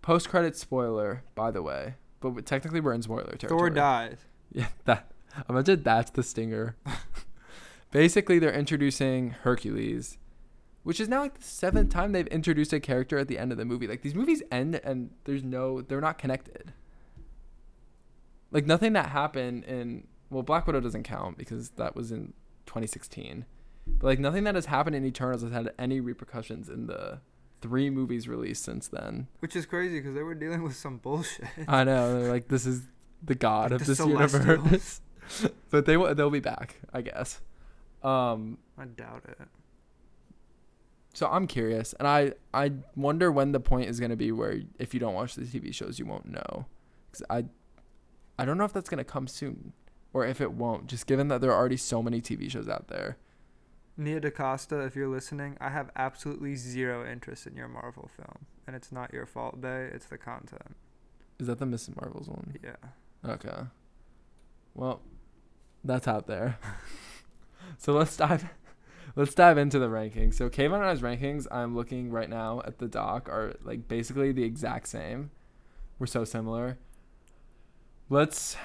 Post 0.00 0.28
credit 0.28 0.56
spoiler, 0.56 1.22
by 1.36 1.52
the 1.52 1.62
way, 1.62 1.94
but 2.20 2.44
technically 2.46 2.80
we're 2.80 2.94
in 2.94 3.02
spoiler 3.02 3.24
territory. 3.36 3.48
Thor 3.58 3.70
died. 3.70 4.18
Yeah, 4.54 4.66
that. 4.84 5.10
Imagine 5.48 5.82
that's 5.82 6.10
the 6.10 6.22
stinger. 6.22 6.76
Basically, 7.92 8.40
they're 8.40 8.52
introducing 8.52 9.30
Hercules, 9.30 10.18
which 10.82 10.98
is 10.98 11.08
now 11.08 11.20
like 11.20 11.34
the 11.38 11.44
seventh 11.44 11.90
time 11.90 12.10
they've 12.10 12.26
introduced 12.26 12.72
a 12.72 12.80
character 12.80 13.18
at 13.18 13.28
the 13.28 13.38
end 13.38 13.52
of 13.52 13.58
the 13.58 13.64
movie. 13.64 13.86
Like 13.86 14.02
these 14.02 14.14
movies 14.14 14.42
end 14.50 14.80
and 14.82 15.10
there's 15.24 15.44
no, 15.44 15.80
they're 15.80 16.00
not 16.00 16.18
connected. 16.18 16.72
Like 18.50 18.66
nothing 18.66 18.94
that 18.94 19.10
happened 19.10 19.64
in 19.64 20.08
well, 20.32 20.42
Black 20.42 20.66
Widow 20.66 20.80
doesn't 20.80 21.02
count 21.02 21.36
because 21.36 21.70
that 21.70 21.94
was 21.94 22.10
in 22.10 22.32
2016. 22.66 23.44
But 23.86 24.06
like 24.06 24.18
nothing 24.18 24.44
that 24.44 24.54
has 24.54 24.66
happened 24.66 24.96
in 24.96 25.04
Eternals 25.04 25.42
has 25.42 25.52
had 25.52 25.72
any 25.78 26.00
repercussions 26.00 26.68
in 26.68 26.86
the 26.86 27.20
three 27.60 27.90
movies 27.90 28.26
released 28.26 28.64
since 28.64 28.88
then. 28.88 29.28
Which 29.40 29.54
is 29.54 29.66
crazy 29.66 29.98
because 29.98 30.14
they 30.14 30.22
were 30.22 30.34
dealing 30.34 30.62
with 30.62 30.74
some 30.74 30.98
bullshit. 30.98 31.46
I 31.68 31.84
know. 31.84 32.20
They're 32.20 32.32
like, 32.32 32.48
this 32.48 32.66
is 32.66 32.82
the 33.22 33.34
god 33.34 33.70
Like 33.70 33.80
of 33.80 33.86
the 33.86 33.94
this 33.94 33.98
universe. 34.00 35.00
But 35.70 35.86
they 35.86 35.96
will. 35.96 36.14
They'll 36.14 36.30
be 36.30 36.40
back, 36.40 36.80
I 36.92 37.00
guess. 37.00 37.40
Um. 38.02 38.58
I 38.78 38.84
doubt 38.84 39.24
it. 39.28 39.38
So 41.14 41.26
I'm 41.28 41.46
curious, 41.46 41.92
and 41.94 42.08
I 42.08 42.32
I 42.54 42.72
wonder 42.96 43.30
when 43.30 43.52
the 43.52 43.60
point 43.60 43.88
is 43.88 44.00
gonna 44.00 44.16
be 44.16 44.32
where 44.32 44.60
if 44.78 44.94
you 44.94 45.00
don't 45.00 45.14
watch 45.14 45.34
the 45.34 45.42
TV 45.42 45.74
shows, 45.74 45.98
you 45.98 46.06
won't 46.06 46.26
know. 46.26 46.66
Cause 47.12 47.22
I, 47.28 47.44
I 48.38 48.46
don't 48.46 48.56
know 48.56 48.64
if 48.64 48.72
that's 48.72 48.88
gonna 48.88 49.04
come 49.04 49.26
soon, 49.26 49.74
or 50.14 50.24
if 50.24 50.40
it 50.40 50.52
won't. 50.52 50.86
Just 50.86 51.06
given 51.06 51.28
that 51.28 51.42
there 51.42 51.52
are 51.52 51.58
already 51.58 51.76
so 51.76 52.02
many 52.02 52.22
TV 52.22 52.50
shows 52.50 52.68
out 52.68 52.88
there. 52.88 53.18
Nia 53.98 54.20
DaCosta, 54.20 54.80
if 54.80 54.96
you're 54.96 55.08
listening, 55.08 55.58
I 55.60 55.68
have 55.68 55.90
absolutely 55.96 56.54
zero 56.54 57.06
interest 57.06 57.46
in 57.46 57.56
your 57.56 57.68
Marvel 57.68 58.10
film. 58.16 58.46
And 58.66 58.74
it's 58.74 58.90
not 58.90 59.12
your 59.12 59.26
fault, 59.26 59.60
Bay. 59.60 59.90
It's 59.92 60.06
the 60.06 60.16
content. 60.16 60.76
Is 61.38 61.46
that 61.46 61.58
the 61.58 61.66
Mrs. 61.66 62.00
Marvels 62.00 62.28
one? 62.28 62.56
Yeah. 62.64 63.30
Okay. 63.30 63.66
Well, 64.74 65.02
that's 65.84 66.08
out 66.08 66.26
there. 66.26 66.58
so 67.78 67.92
let's 67.92 68.16
dive 68.16 68.44
let's 69.16 69.34
dive 69.34 69.58
into 69.58 69.78
the 69.78 69.88
rankings. 69.88 70.34
So 70.34 70.48
Kayvon 70.48 70.76
and 70.76 70.84
I's 70.84 71.00
rankings, 71.00 71.46
I'm 71.50 71.74
looking 71.74 72.10
right 72.10 72.30
now 72.30 72.62
at 72.64 72.78
the 72.78 72.88
doc 72.88 73.28
are 73.28 73.54
like 73.62 73.88
basically 73.88 74.32
the 74.32 74.44
exact 74.44 74.88
same. 74.88 75.30
We're 75.98 76.06
so 76.06 76.24
similar. 76.24 76.78
Let's 78.08 78.56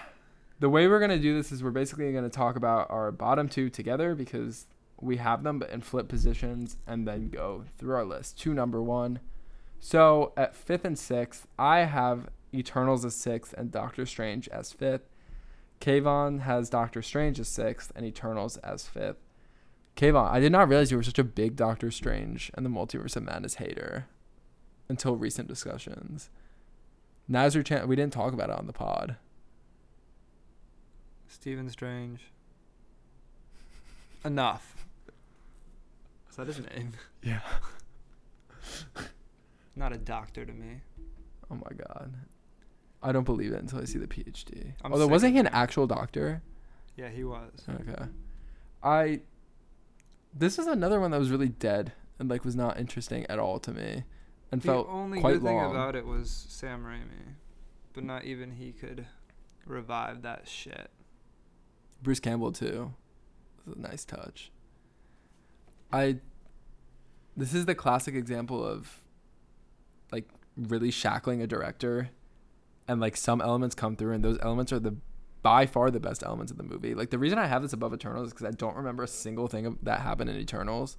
the 0.59 0.69
way 0.69 0.87
we're 0.87 0.99
gonna 0.99 1.19
do 1.19 1.35
this 1.35 1.51
is 1.51 1.63
we're 1.63 1.71
basically 1.71 2.11
gonna 2.13 2.29
talk 2.29 2.55
about 2.55 2.89
our 2.89 3.11
bottom 3.11 3.47
two 3.47 3.69
together 3.69 4.15
because 4.15 4.65
we 4.99 5.17
have 5.17 5.43
them 5.43 5.59
but 5.59 5.69
in 5.69 5.81
flip 5.81 6.07
positions 6.07 6.77
and 6.87 7.07
then 7.07 7.29
go 7.29 7.65
through 7.77 7.95
our 7.95 8.05
list 8.05 8.39
to 8.39 8.53
number 8.53 8.81
one. 8.81 9.19
So 9.79 10.33
at 10.35 10.55
fifth 10.55 10.85
and 10.85 10.97
sixth, 10.97 11.47
I 11.59 11.79
have 11.79 12.29
Eternals 12.53 13.05
as 13.05 13.15
sixth 13.15 13.53
and 13.53 13.71
Doctor 13.71 14.05
Strange 14.05 14.47
as 14.49 14.71
fifth. 14.71 15.07
Kayvon 15.79 16.41
has 16.41 16.69
Doctor 16.69 17.01
Strange 17.01 17.39
as 17.39 17.47
sixth 17.47 17.91
and 17.95 18.05
Eternals 18.05 18.57
as 18.57 18.87
fifth. 18.87 19.17
Kayvon, 19.95 20.29
I 20.29 20.39
did 20.39 20.51
not 20.51 20.69
realize 20.69 20.91
you 20.91 20.97
were 20.97 21.03
such 21.03 21.19
a 21.19 21.23
big 21.23 21.55
Doctor 21.55 21.91
Strange 21.91 22.51
and 22.53 22.65
the 22.65 22.69
Multiverse 22.69 23.15
of 23.15 23.23
Madness 23.23 23.55
hater 23.55 24.07
until 24.89 25.15
recent 25.15 25.47
discussions. 25.47 26.29
Now's 27.27 27.55
your 27.55 27.63
chance. 27.63 27.87
We 27.87 27.95
didn't 27.95 28.13
talk 28.13 28.33
about 28.33 28.49
it 28.49 28.57
on 28.57 28.67
the 28.67 28.73
pod. 28.73 29.17
Stephen 31.27 31.69
Strange. 31.69 32.21
Enough. 34.23 34.85
Is 36.29 36.35
that 36.37 36.47
his 36.47 36.59
name? 36.59 36.93
Yeah. 37.23 37.41
Not 39.75 39.93
a 39.93 39.97
doctor 39.97 40.45
to 40.45 40.53
me. 40.53 40.81
Oh 41.51 41.55
my 41.55 41.71
god. 41.75 42.13
I 43.01 43.11
don't 43.11 43.23
believe 43.23 43.53
it 43.53 43.61
until 43.61 43.79
I 43.79 43.85
see 43.85 43.99
the 43.99 44.07
PhD. 44.07 44.73
I'm 44.83 44.91
Although 44.91 45.07
wasn't 45.07 45.33
he 45.33 45.39
an 45.39 45.47
actual 45.47 45.87
doctor? 45.87 46.41
Yeah, 46.95 47.09
he 47.09 47.23
was. 47.23 47.51
Okay. 47.69 48.05
I 48.83 49.21
this 50.33 50.59
is 50.59 50.67
another 50.67 50.99
one 50.99 51.11
that 51.11 51.19
was 51.19 51.31
really 51.31 51.49
dead 51.49 51.93
and 52.19 52.29
like 52.29 52.45
was 52.45 52.55
not 52.55 52.79
interesting 52.79 53.25
at 53.27 53.39
all 53.39 53.59
to 53.59 53.71
me 53.71 54.03
and 54.51 54.61
the 54.61 54.67
felt 54.67 54.87
only 54.89 55.19
quite 55.19 55.33
good 55.33 55.43
thing 55.43 55.59
about 55.59 55.95
it 55.95 56.05
was 56.05 56.45
Sam 56.49 56.83
Raimi, 56.83 57.35
but 57.93 58.03
not 58.03 58.23
even 58.23 58.51
he 58.51 58.71
could 58.71 59.05
revive 59.65 60.21
that 60.21 60.47
shit. 60.47 60.89
Bruce 62.01 62.19
Campbell 62.19 62.51
too. 62.51 62.93
A 63.65 63.79
nice 63.79 64.05
touch. 64.05 64.51
I 65.91 66.17
this 67.35 67.53
is 67.53 67.65
the 67.65 67.75
classic 67.75 68.15
example 68.15 68.63
of 68.65 69.01
like 70.11 70.27
really 70.55 70.91
shackling 70.91 71.41
a 71.41 71.47
director 71.47 72.09
and 72.87 73.01
like 73.01 73.17
some 73.17 73.41
elements 73.41 73.75
come 73.75 73.95
through 73.95 74.13
and 74.13 74.23
those 74.23 74.37
elements 74.41 74.71
are 74.71 74.79
the 74.79 74.95
by 75.43 75.65
far 75.65 75.91
the 75.91 75.99
best 75.99 76.23
elements 76.23 76.51
of 76.51 76.57
the 76.57 76.63
movie. 76.63 76.93
Like 76.93 77.09
the 77.09 77.19
reason 77.19 77.37
I 77.37 77.47
have 77.47 77.61
this 77.61 77.73
above 77.73 77.93
Eternals 77.93 78.27
is 78.27 78.33
because 78.33 78.47
I 78.47 78.51
don't 78.51 78.75
remember 78.75 79.03
a 79.03 79.07
single 79.07 79.47
thing 79.47 79.65
of, 79.65 79.77
that 79.83 80.01
happened 80.01 80.29
in 80.29 80.35
Eternals, 80.37 80.97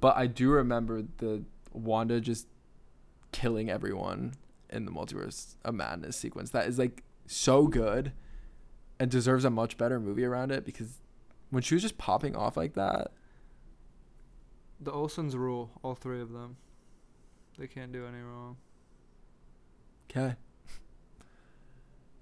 but 0.00 0.16
I 0.16 0.26
do 0.26 0.50
remember 0.50 1.02
the 1.18 1.44
Wanda 1.72 2.20
just 2.20 2.48
killing 3.32 3.70
everyone 3.70 4.34
in 4.70 4.84
the 4.84 4.90
multiverse 4.90 5.56
of 5.64 5.74
madness 5.74 6.16
sequence. 6.16 6.50
That 6.50 6.66
is 6.66 6.78
like 6.78 7.02
so 7.26 7.66
good 7.66 8.12
and 8.98 9.10
deserves 9.10 9.44
a 9.44 9.50
much 9.50 9.76
better 9.76 10.00
movie 10.00 10.24
around 10.24 10.50
it 10.50 10.64
because 10.64 11.00
when 11.50 11.62
she 11.62 11.74
was 11.74 11.82
just 11.82 11.98
popping 11.98 12.34
off 12.34 12.56
like 12.56 12.74
that, 12.74 13.12
The 14.80 14.90
Olsens 14.92 15.34
rule, 15.34 15.70
all 15.82 15.94
three 15.94 16.20
of 16.20 16.32
them. 16.32 16.56
They 17.58 17.66
can't 17.66 17.92
do 17.92 18.04
any 18.04 18.20
wrong. 18.20 18.56
okay. 20.10 20.34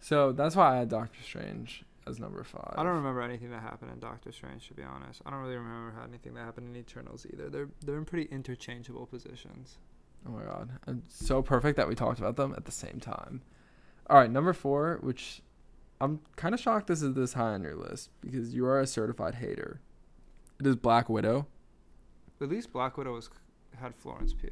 So 0.05 0.33
that's 0.33 0.55
why 0.55 0.75
I 0.75 0.77
had 0.81 0.91
Doctor 0.91 1.23
Strange 1.23 1.83
as 2.07 2.21
number 2.21 2.45
five. 2.45 2.75
I 2.77 2.83
don't 2.83 2.97
remember 2.97 3.23
anything 3.23 3.51
that 3.53 3.63
happened 3.63 3.91
in 3.91 4.01
Doctor 4.01 4.33
Strange, 4.33 4.69
to 4.69 4.75
be 4.75 4.83
honest. 4.83 5.23
I 5.25 5.31
don't 5.31 5.41
really 5.41 5.57
remember 5.57 5.95
how 5.97 6.05
anything 6.05 6.35
that 6.35 6.45
happened 6.45 6.69
in 6.69 6.79
Eternals 6.79 7.27
either. 7.33 7.49
They're 7.49 7.71
they're 7.83 7.97
in 7.97 8.05
pretty 8.05 8.29
interchangeable 8.31 9.07
positions. 9.07 9.79
Oh 10.29 10.33
my 10.33 10.43
god. 10.43 10.73
And 10.87 11.05
so 11.09 11.41
perfect 11.41 11.79
that 11.79 11.89
we 11.89 11.95
talked 11.95 12.19
about 12.19 12.37
them 12.37 12.53
at 12.55 12.67
the 12.67 12.71
same 12.71 13.01
time. 13.01 13.41
All 14.11 14.19
right, 14.19 14.31
number 14.31 14.53
four, 14.53 14.99
which 15.01 15.41
I'm 16.03 16.21
kind 16.37 16.55
of 16.55 16.61
shocked 16.61 16.87
this 16.87 17.01
is 17.01 17.15
this 17.15 17.33
high 17.33 17.55
on 17.55 17.63
your 17.63 17.75
list 17.75 18.11
because 18.21 18.55
you 18.55 18.67
are 18.67 18.81
a 18.81 18.87
certified 18.87 19.37
hater. 19.37 19.81
It 20.61 20.67
is 20.67 20.77
Black 20.77 21.09
Widow. 21.09 21.47
At 22.43 22.51
least 22.51 22.75
Black 22.75 22.99
Widow 22.99 23.15
was 23.15 23.31
had 23.81 23.95
Florence 23.95 24.35
Pugh. 24.35 24.51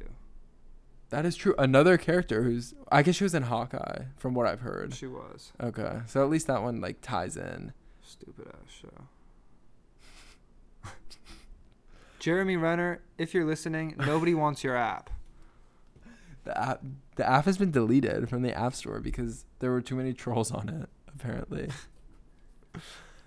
That 1.13 1.27
is 1.27 1.35
true. 1.35 1.53
Another 1.59 1.95
character 1.99 2.41
who's 2.41 2.73
I 2.91 3.03
guess 3.03 3.13
she 3.13 3.23
was 3.23 3.35
in 3.35 3.43
Hawkeye 3.43 4.05
from 4.17 4.33
what 4.33 4.47
I've 4.47 4.61
heard. 4.61 4.95
She 4.95 5.05
was 5.05 5.53
Okay, 5.61 5.99
so 6.07 6.23
at 6.23 6.29
least 6.31 6.47
that 6.47 6.63
one 6.63 6.81
like 6.81 7.01
ties 7.01 7.37
in. 7.37 7.71
stupid 8.01 8.47
ass 8.47 8.73
show. 8.81 10.89
Jeremy 12.19 12.57
Renner, 12.57 13.01
if 13.19 13.35
you're 13.35 13.45
listening, 13.45 13.93
nobody 13.99 14.33
wants 14.33 14.63
your 14.63 14.75
app. 14.75 15.11
The 16.45 16.59
app, 16.59 16.81
the 17.15 17.29
app 17.29 17.45
has 17.45 17.59
been 17.59 17.69
deleted 17.69 18.27
from 18.27 18.41
the 18.41 18.57
App 18.57 18.73
Store 18.73 18.99
because 18.99 19.45
there 19.59 19.69
were 19.69 19.81
too 19.81 19.95
many 19.95 20.13
trolls 20.13 20.51
on 20.51 20.67
it, 20.67 20.89
apparently. 21.13 21.69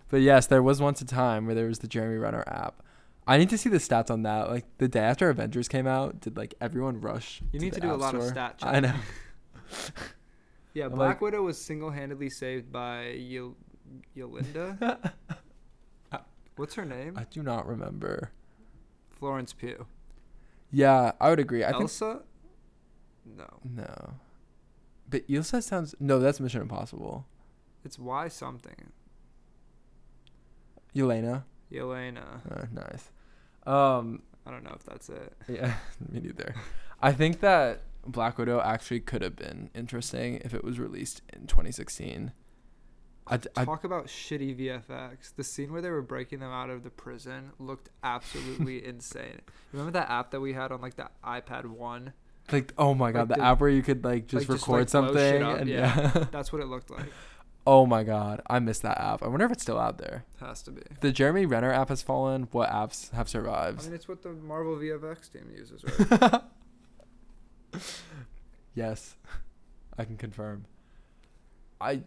but 0.09 0.23
yes, 0.23 0.49
there 0.49 0.61
was 0.61 0.83
once 0.83 1.01
a 1.01 1.07
time 1.07 1.47
where 1.47 1.55
there 1.55 1.69
was 1.69 1.79
the 1.79 1.89
Jeremy 1.89 2.19
Renner 2.19 2.43
app. 2.49 2.83
I 3.27 3.39
need 3.39 3.51
to 3.51 3.59
see 3.59 3.69
the 3.69 3.79
stats 3.79 4.11
on 4.11 4.23
that. 4.23 4.51
Like 4.51 4.65
the 4.79 4.87
day 4.89 5.01
after 5.01 5.29
Avengers 5.31 5.67
came 5.69 5.87
out, 5.87 6.21
did 6.21 6.37
like 6.37 6.55
everyone 6.61 7.01
rush? 7.01 7.43
You 7.53 7.59
need 7.61 7.73
the 7.75 7.81
to 7.81 7.87
do 7.87 7.91
a 7.91 7.95
App 7.95 8.01
lot 8.01 8.15
of 8.15 8.23
stat. 8.25 8.57
stat 8.61 8.75
I 8.75 8.81
know. 8.81 8.95
Yeah, 10.75 10.89
Black 10.89 10.99
like- 11.09 11.21
Widow 11.23 11.41
was 11.43 11.57
single-handedly 11.59 12.29
saved 12.29 12.71
by 12.71 13.19
Yolinda. 14.15 15.11
What's 16.57 16.75
her 16.75 16.85
name? 16.85 17.17
I 17.17 17.25
do 17.25 17.43
not 17.43 17.67
remember. 17.67 18.31
Florence 19.19 19.55
Pugh. 19.55 19.87
Yeah, 20.71 21.13
I 21.19 21.31
would 21.31 21.39
agree. 21.41 21.65
I 21.65 21.69
think 21.71 21.83
Elsa? 21.83 22.21
No, 23.25 23.47
no. 23.65 24.15
But 25.09 25.27
Ilsa 25.29 25.63
sounds 25.63 25.95
no. 25.99 26.19
That's 26.19 26.41
Mission 26.41 26.61
Impossible. 26.61 27.27
it's 27.83 27.99
Y 27.99 28.29
something. 28.29 28.93
Yelena. 30.95 31.45
Yelena. 31.73 32.41
Uh, 32.51 32.67
nice. 32.73 33.11
Um, 33.67 34.23
I 34.47 34.51
don't 34.51 34.65
know 34.65 34.75
if 34.75 34.85
that's 34.85 35.09
it. 35.09 35.33
Yeah, 35.49 35.75
me 36.11 36.21
neither. 36.21 36.55
I 37.03 37.13
think 37.13 37.41
that 37.41 37.83
Black 38.07 38.39
Widow 38.39 38.61
actually 38.61 39.01
could 39.01 39.23
have 39.23 39.37
been 39.37 39.71
interesting 39.75 40.41
if 40.45 40.55
it 40.55 40.65
was 40.65 40.79
released 40.79 41.23
in 41.33 41.47
2016. 41.47 42.33
I, 43.29 43.41
I, 43.57 43.65
Talk 43.65 43.83
about 43.83 44.07
shitty 44.07 44.57
VFX. 44.57 45.35
The 45.35 45.43
scene 45.43 45.73
where 45.73 45.83
they 45.83 45.91
were 45.91 46.03
breaking 46.03 46.39
them 46.39 46.53
out 46.53 46.71
of 46.71 46.85
the 46.85 46.91
prison 46.91 47.51
looked 47.59 47.89
absolutely 48.05 48.85
insane. 48.87 49.41
Remember 49.73 49.91
that 49.93 50.09
app 50.09 50.31
that 50.31 50.41
we 50.41 50.53
had 50.53 50.71
on 50.71 50.81
like 50.81 50.95
the 50.95 51.09
iPad 51.25 51.67
1? 51.67 52.13
like, 52.53 52.73
oh 52.79 52.95
my 52.95 53.11
god, 53.11 53.29
Like 53.29 53.29
the, 53.29 53.35
the- 53.37 53.43
app 53.43 53.61
where 53.61 53.71
you 53.71 53.83
could 53.83 54.05
like 54.05 54.29
just 54.29 54.49
like, 54.49 54.59
just, 54.59 54.69
record 54.69 54.81
like, 54.81 54.89
something 54.89 55.43
up, 55.43 55.59
and 55.59 55.69
yeah. 55.69 56.13
yeah. 56.15 56.25
That's 56.31 56.53
what 56.53 56.63
it 56.63 56.67
looked 56.67 56.91
like. 56.91 57.13
Oh 57.67 57.87
my 57.87 58.05
god, 58.05 58.41
I 58.47 58.59
miss 58.59 58.79
that 58.81 59.01
app. 59.01 59.23
I 59.23 59.29
wonder 59.29 59.45
if 59.47 59.53
it's 59.53 59.63
still 59.63 59.79
out 59.79 59.99
there. 59.99 60.25
It 60.41 60.45
has 60.45 60.63
to 60.63 60.71
be. 60.71 60.83
The 61.01 61.13
Jeremy 61.13 61.47
Renner 61.47 61.73
app 61.73 61.89
has 61.89 62.03
fallen. 62.03 62.49
What 62.53 62.71
apps 62.71 63.11
have 63.13 63.29
survived? 63.29 63.81
I 63.81 63.85
mean, 63.85 63.95
it's 63.95 64.09
what 64.09 64.23
the 64.23 64.31
Marvel 64.31 64.77
VFX 64.77 65.33
team 65.33 65.51
uses, 65.55 65.85
right? 65.85 66.43
yes, 68.75 69.17
I 69.99 70.05
can 70.05 70.17
confirm. 70.17 70.67
I, 71.81 72.03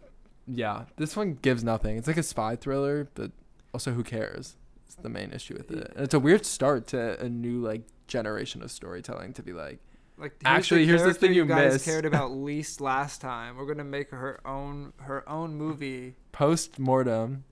yeah, 0.46 0.84
this 0.96 1.16
one 1.16 1.38
gives 1.42 1.62
nothing. 1.62 1.96
It's 1.96 2.08
like 2.08 2.16
a 2.16 2.22
spy 2.22 2.56
thriller, 2.56 3.08
but 3.14 3.30
also 3.72 3.92
who 3.92 4.02
cares? 4.02 4.56
It's 4.86 4.96
the 4.96 5.08
main 5.08 5.32
issue 5.32 5.54
with 5.54 5.70
it. 5.70 5.92
And 5.94 6.04
it's 6.04 6.14
a 6.14 6.18
weird 6.18 6.44
start 6.44 6.88
to 6.88 7.20
a 7.20 7.28
new 7.28 7.60
like 7.60 7.82
generation 8.08 8.62
of 8.62 8.70
storytelling 8.70 9.32
to 9.34 9.42
be 9.42 9.52
like, 9.52 9.78
Like 10.20 10.34
Actually, 10.44 10.82
the 10.84 10.88
here's 10.88 11.02
the 11.02 11.14
thing 11.14 11.32
you 11.32 11.46
guys 11.46 11.72
missed. 11.72 11.84
cared 11.86 12.04
about 12.12 12.32
least 12.32 12.80
last 12.80 13.20
time. 13.22 13.56
We're 13.56 13.66
gonna 13.66 13.84
make 13.84 14.10
her 14.10 14.40
own 14.46 14.92
her 14.98 15.26
own 15.28 15.54
movie 15.54 16.14
post 16.30 16.78
mortem. 16.78 17.44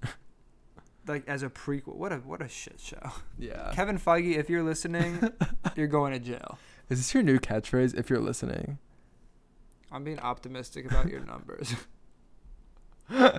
like 1.07 1.27
as 1.27 1.43
a 1.43 1.49
prequel. 1.49 1.97
What 1.97 2.13
a 2.13 2.17
what 2.17 2.43
a 2.43 2.49
shit 2.49 2.79
show. 2.79 3.11
Yeah. 3.39 3.73
Kevin 3.75 3.99
Feige, 3.99 4.37
if 4.37 4.51
you're 4.51 4.63
listening, 4.63 5.19
you're 5.77 5.87
going 5.87 6.13
to 6.13 6.19
jail. 6.19 6.59
Is 6.91 6.99
this 6.99 7.15
your 7.15 7.23
new 7.23 7.39
catchphrase? 7.39 7.99
If 7.99 8.11
you're 8.11 8.21
listening. 8.21 8.79
I'm 9.91 10.05
being 10.05 10.19
optimistic 10.21 10.85
about 10.85 11.09
your 11.09 11.21
numbers. 11.25 11.75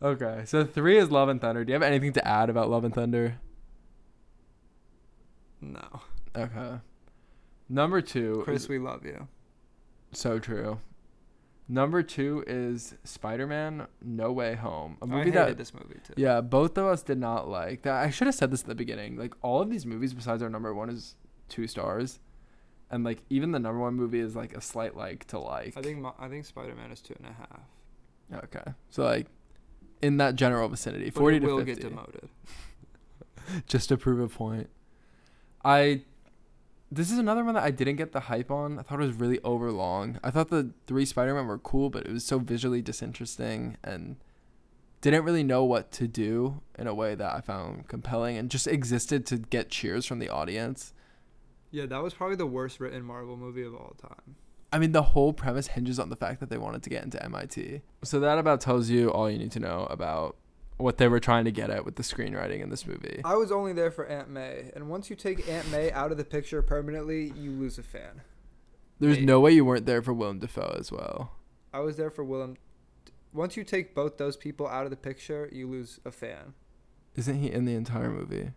Okay, 0.00 0.42
so 0.46 0.64
three 0.64 0.96
is 0.96 1.10
Love 1.10 1.28
and 1.28 1.40
Thunder. 1.40 1.64
Do 1.64 1.70
you 1.70 1.74
have 1.74 1.82
anything 1.82 2.12
to 2.12 2.26
add 2.26 2.48
about 2.48 2.70
Love 2.70 2.84
and 2.84 2.94
Thunder? 2.94 3.38
No, 5.60 6.00
Okay. 6.36 6.76
Number 7.72 8.02
two. 8.02 8.42
Chris, 8.44 8.64
is- 8.64 8.68
we 8.68 8.78
love 8.78 9.04
you. 9.06 9.28
so 10.12 10.38
true. 10.38 10.78
Number 11.68 12.02
two 12.02 12.44
is 12.46 12.96
Spider 13.02 13.46
Man 13.46 13.86
No 14.02 14.30
Way 14.30 14.56
Home. 14.56 14.98
A 15.00 15.04
oh, 15.04 15.06
I 15.06 15.10
movie 15.10 15.30
hated 15.30 15.34
that 15.48 15.56
this 15.56 15.72
movie 15.72 16.00
too. 16.04 16.12
Yeah, 16.18 16.42
both 16.42 16.76
of 16.76 16.84
us 16.84 17.02
did 17.02 17.18
not 17.18 17.48
like 17.48 17.82
that. 17.82 17.94
I 17.94 18.10
should 18.10 18.26
have 18.26 18.34
said 18.34 18.50
this 18.50 18.60
at 18.60 18.66
the 18.66 18.74
beginning. 18.74 19.16
Like 19.16 19.32
all 19.40 19.62
of 19.62 19.70
these 19.70 19.86
movies 19.86 20.12
besides 20.12 20.42
our 20.42 20.50
number 20.50 20.74
one 20.74 20.90
is 20.90 21.14
two 21.48 21.66
stars. 21.66 22.18
And 22.90 23.04
like 23.04 23.22
even 23.30 23.52
the 23.52 23.58
number 23.58 23.80
one 23.80 23.94
movie 23.94 24.20
is 24.20 24.36
like 24.36 24.54
a 24.54 24.60
slight 24.60 24.94
like 24.96 25.24
to 25.28 25.38
like. 25.38 25.74
I 25.78 25.80
think 25.80 26.04
I 26.18 26.28
think 26.28 26.44
Spider 26.44 26.74
Man 26.74 26.92
is 26.92 27.00
two 27.00 27.14
and 27.16 27.28
a 27.28 27.32
half. 27.32 28.44
Okay. 28.44 28.72
So 28.90 29.04
like 29.04 29.28
in 30.02 30.18
that 30.18 30.34
general 30.34 30.68
vicinity. 30.68 31.06
But 31.06 31.20
Forty 31.20 31.36
it 31.38 31.40
to 31.40 31.46
will 31.46 31.64
fifty. 31.64 31.74
get 31.74 31.88
demoted. 31.88 32.28
just 33.66 33.88
to 33.88 33.96
prove 33.96 34.20
a 34.20 34.28
point. 34.28 34.68
I 35.64 36.02
this 36.92 37.10
is 37.10 37.18
another 37.18 37.42
one 37.42 37.54
that 37.54 37.64
I 37.64 37.70
didn't 37.70 37.96
get 37.96 38.12
the 38.12 38.20
hype 38.20 38.50
on. 38.50 38.78
I 38.78 38.82
thought 38.82 39.00
it 39.00 39.06
was 39.06 39.16
really 39.16 39.40
overlong. 39.42 40.20
I 40.22 40.30
thought 40.30 40.50
the 40.50 40.72
three 40.86 41.06
Spider-Man 41.06 41.46
were 41.46 41.58
cool, 41.58 41.88
but 41.88 42.06
it 42.06 42.12
was 42.12 42.24
so 42.24 42.38
visually 42.38 42.82
disinteresting 42.82 43.78
and 43.82 44.16
didn't 45.00 45.24
really 45.24 45.42
know 45.42 45.64
what 45.64 45.90
to 45.92 46.06
do 46.06 46.60
in 46.78 46.86
a 46.86 46.94
way 46.94 47.14
that 47.14 47.34
I 47.34 47.40
found 47.40 47.88
compelling 47.88 48.36
and 48.36 48.50
just 48.50 48.66
existed 48.66 49.24
to 49.26 49.38
get 49.38 49.70
cheers 49.70 50.04
from 50.04 50.18
the 50.18 50.28
audience. 50.28 50.92
Yeah, 51.70 51.86
that 51.86 52.02
was 52.02 52.12
probably 52.12 52.36
the 52.36 52.46
worst 52.46 52.78
written 52.78 53.02
Marvel 53.02 53.38
movie 53.38 53.64
of 53.64 53.74
all 53.74 53.96
time. 54.00 54.36
I 54.70 54.78
mean, 54.78 54.92
the 54.92 55.02
whole 55.02 55.32
premise 55.32 55.68
hinges 55.68 55.98
on 55.98 56.10
the 56.10 56.16
fact 56.16 56.40
that 56.40 56.50
they 56.50 56.58
wanted 56.58 56.82
to 56.82 56.90
get 56.90 57.04
into 57.04 57.22
MIT. 57.22 57.80
So 58.04 58.20
that 58.20 58.38
about 58.38 58.60
tells 58.60 58.90
you 58.90 59.10
all 59.10 59.30
you 59.30 59.38
need 59.38 59.52
to 59.52 59.60
know 59.60 59.86
about 59.90 60.36
what 60.78 60.98
they 60.98 61.08
were 61.08 61.20
trying 61.20 61.44
to 61.44 61.52
get 61.52 61.70
at 61.70 61.84
with 61.84 61.96
the 61.96 62.02
screenwriting 62.02 62.60
in 62.60 62.70
this 62.70 62.86
movie. 62.86 63.20
I 63.24 63.36
was 63.36 63.52
only 63.52 63.72
there 63.72 63.90
for 63.90 64.06
Aunt 64.06 64.28
May, 64.28 64.70
and 64.74 64.88
once 64.88 65.10
you 65.10 65.16
take 65.16 65.48
Aunt 65.48 65.70
May 65.70 65.90
out 65.92 66.10
of 66.10 66.16
the 66.18 66.24
picture 66.24 66.60
permanently, 66.62 67.32
you 67.36 67.50
lose 67.52 67.78
a 67.78 67.82
fan. 67.82 68.22
There's 68.98 69.18
Hey. 69.18 69.24
no 69.24 69.40
way 69.40 69.52
you 69.52 69.64
weren't 69.64 69.86
there 69.86 70.02
for 70.02 70.12
Willem 70.12 70.38
Dafoe 70.38 70.76
as 70.78 70.90
well. 70.92 71.32
I 71.72 71.80
was 71.80 71.96
there 71.96 72.10
for 72.10 72.24
Willem. 72.24 72.56
Once 73.32 73.56
you 73.56 73.64
take 73.64 73.94
both 73.94 74.18
those 74.18 74.36
people 74.36 74.66
out 74.68 74.84
of 74.84 74.90
the 74.90 74.96
picture, 74.96 75.48
you 75.52 75.66
lose 75.68 75.98
a 76.04 76.10
fan. 76.12 76.54
Isn't 77.16 77.38
he 77.40 77.50
in 77.50 77.64
the 77.64 77.74
entire 77.74 78.10
movie? 78.10 78.50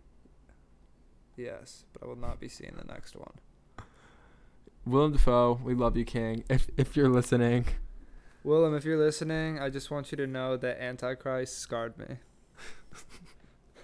Yes, 1.36 1.84
but 1.92 2.02
I 2.02 2.06
will 2.06 2.16
not 2.16 2.40
be 2.40 2.48
seeing 2.48 2.74
the 2.76 2.84
next 2.92 3.16
one. 3.16 3.32
Willem 4.86 5.12
Dafoe, 5.12 5.60
we 5.62 5.74
love 5.74 5.96
you, 5.96 6.04
King. 6.04 6.44
If 6.48 6.68
if 6.76 6.96
you're 6.96 7.08
listening, 7.08 7.66
Willem, 8.46 8.76
if 8.76 8.84
you're 8.84 8.96
listening, 8.96 9.58
I 9.58 9.70
just 9.70 9.90
want 9.90 10.12
you 10.12 10.16
to 10.18 10.26
know 10.26 10.56
that 10.56 10.80
Antichrist 10.80 11.58
scarred 11.58 11.98
me. 11.98 12.18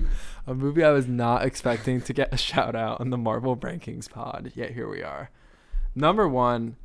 a 0.46 0.54
movie 0.54 0.84
I 0.84 0.92
was 0.92 1.08
not 1.08 1.44
expecting 1.44 2.00
to 2.00 2.12
get 2.12 2.32
a 2.32 2.36
shout 2.36 2.76
out 2.76 3.00
on 3.00 3.10
the 3.10 3.18
Marvel 3.18 3.56
Rankings 3.56 4.08
pod. 4.08 4.52
Yet 4.54 4.70
here 4.70 4.88
we 4.88 5.02
are. 5.02 5.30
Number 5.96 6.28
one. 6.28 6.76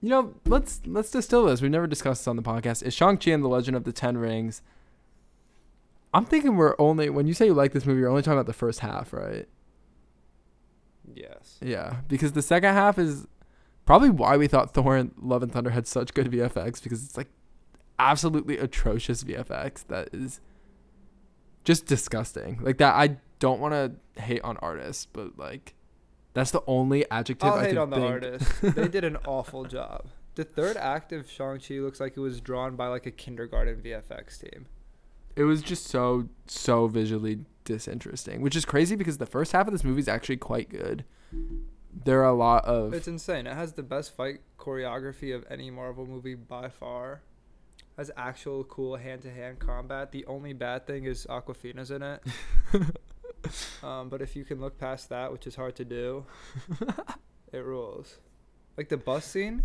You 0.00 0.08
know, 0.08 0.34
let's 0.46 0.80
let's 0.84 1.12
distill 1.12 1.46
this. 1.46 1.62
We've 1.62 1.70
never 1.70 1.86
discussed 1.86 2.22
this 2.22 2.28
on 2.28 2.34
the 2.34 2.42
podcast. 2.42 2.82
Is 2.82 2.92
Shang 2.92 3.16
Chi 3.16 3.30
and 3.30 3.44
the 3.44 3.48
Legend 3.48 3.76
of 3.76 3.84
the 3.84 3.92
Ten 3.92 4.18
Rings? 4.18 4.62
I'm 6.12 6.24
thinking 6.24 6.56
we're 6.56 6.74
only 6.80 7.08
when 7.08 7.28
you 7.28 7.34
say 7.34 7.46
you 7.46 7.54
like 7.54 7.72
this 7.72 7.86
movie, 7.86 8.00
you're 8.00 8.08
only 8.08 8.22
talking 8.22 8.32
about 8.32 8.46
the 8.46 8.52
first 8.52 8.80
half, 8.80 9.12
right? 9.12 9.46
Yes. 11.14 11.58
Yeah, 11.62 11.98
because 12.08 12.32
the 12.32 12.42
second 12.42 12.74
half 12.74 12.98
is 12.98 13.28
probably 13.90 14.10
why 14.10 14.36
we 14.36 14.46
thought 14.46 14.72
Thor 14.72 14.96
and 14.96 15.10
Love 15.20 15.42
and 15.42 15.50
Thunder 15.50 15.70
had 15.70 15.84
such 15.84 16.14
good 16.14 16.30
VFX 16.30 16.80
because 16.80 17.04
it's 17.04 17.16
like 17.16 17.26
absolutely 17.98 18.56
atrocious 18.56 19.24
VFX 19.24 19.84
that 19.88 20.10
is 20.12 20.40
just 21.64 21.86
disgusting. 21.86 22.60
Like 22.62 22.78
that 22.78 22.94
I 22.94 23.16
don't 23.40 23.58
want 23.58 23.74
to 23.74 24.22
hate 24.22 24.42
on 24.42 24.58
artists, 24.58 25.08
but 25.12 25.36
like 25.36 25.74
that's 26.34 26.52
the 26.52 26.62
only 26.68 27.04
adjective 27.10 27.48
I'll 27.48 27.56
I 27.56 27.64
hate 27.64 27.76
on 27.76 27.90
the 27.90 27.96
think. 27.96 28.08
artist. 28.08 28.52
they 28.62 28.86
did 28.86 29.02
an 29.02 29.16
awful 29.26 29.64
job. 29.64 30.06
The 30.36 30.44
third 30.44 30.76
act 30.76 31.12
of 31.12 31.28
Shang-Chi 31.28 31.80
looks 31.80 31.98
like 31.98 32.16
it 32.16 32.20
was 32.20 32.40
drawn 32.40 32.76
by 32.76 32.86
like 32.86 33.06
a 33.06 33.10
kindergarten 33.10 33.82
VFX 33.82 34.40
team. 34.40 34.66
It 35.34 35.42
was 35.42 35.62
just 35.62 35.88
so 35.88 36.28
so 36.46 36.86
visually 36.86 37.40
disinteresting, 37.64 38.40
which 38.40 38.54
is 38.54 38.64
crazy 38.64 38.94
because 38.94 39.18
the 39.18 39.26
first 39.26 39.50
half 39.50 39.66
of 39.66 39.72
this 39.72 39.82
movie 39.82 39.98
is 39.98 40.06
actually 40.06 40.36
quite 40.36 40.68
good. 40.68 41.04
There 41.92 42.20
are 42.20 42.28
a 42.28 42.34
lot 42.34 42.64
of 42.64 42.94
It's 42.94 43.08
insane. 43.08 43.46
It 43.46 43.54
has 43.54 43.72
the 43.72 43.82
best 43.82 44.14
fight 44.16 44.40
choreography 44.58 45.34
of 45.34 45.44
any 45.50 45.70
Marvel 45.70 46.06
movie 46.06 46.34
by 46.34 46.68
far. 46.68 47.22
Has 47.96 48.10
actual 48.16 48.64
cool 48.64 48.96
hand-to-hand 48.96 49.58
combat. 49.58 50.12
The 50.12 50.24
only 50.26 50.52
bad 50.52 50.86
thing 50.86 51.04
is 51.04 51.26
Awkwafina's 51.28 51.90
in 51.90 52.02
it. 52.02 52.22
um, 53.82 54.08
but 54.08 54.22
if 54.22 54.36
you 54.36 54.44
can 54.44 54.60
look 54.60 54.78
past 54.78 55.08
that, 55.10 55.32
which 55.32 55.46
is 55.46 55.56
hard 55.56 55.74
to 55.76 55.84
do, 55.84 56.24
it 57.52 57.58
rules. 57.58 58.18
Like 58.76 58.88
the 58.88 58.96
bus 58.96 59.24
scene, 59.26 59.64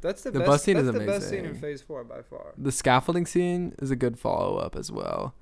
that's 0.00 0.22
the, 0.22 0.30
The 0.30 0.40
best. 0.40 0.48
bus 0.48 0.62
scene 0.64 0.74
that's 0.76 0.88
is 0.88 0.92
the 0.94 1.06
best 1.06 1.28
scene 1.28 1.44
in. 1.44 1.54
Phase 1.54 1.82
Four 1.82 2.02
by 2.04 2.22
far. 2.22 2.54
the 2.56 2.72
scaffolding 2.72 3.26
scene 3.26 3.74
is 3.78 3.90
a 3.90 3.96
good 3.96 4.18
follow 4.18 4.56
up 4.56 4.74
as 4.74 4.90
well. 4.90 5.34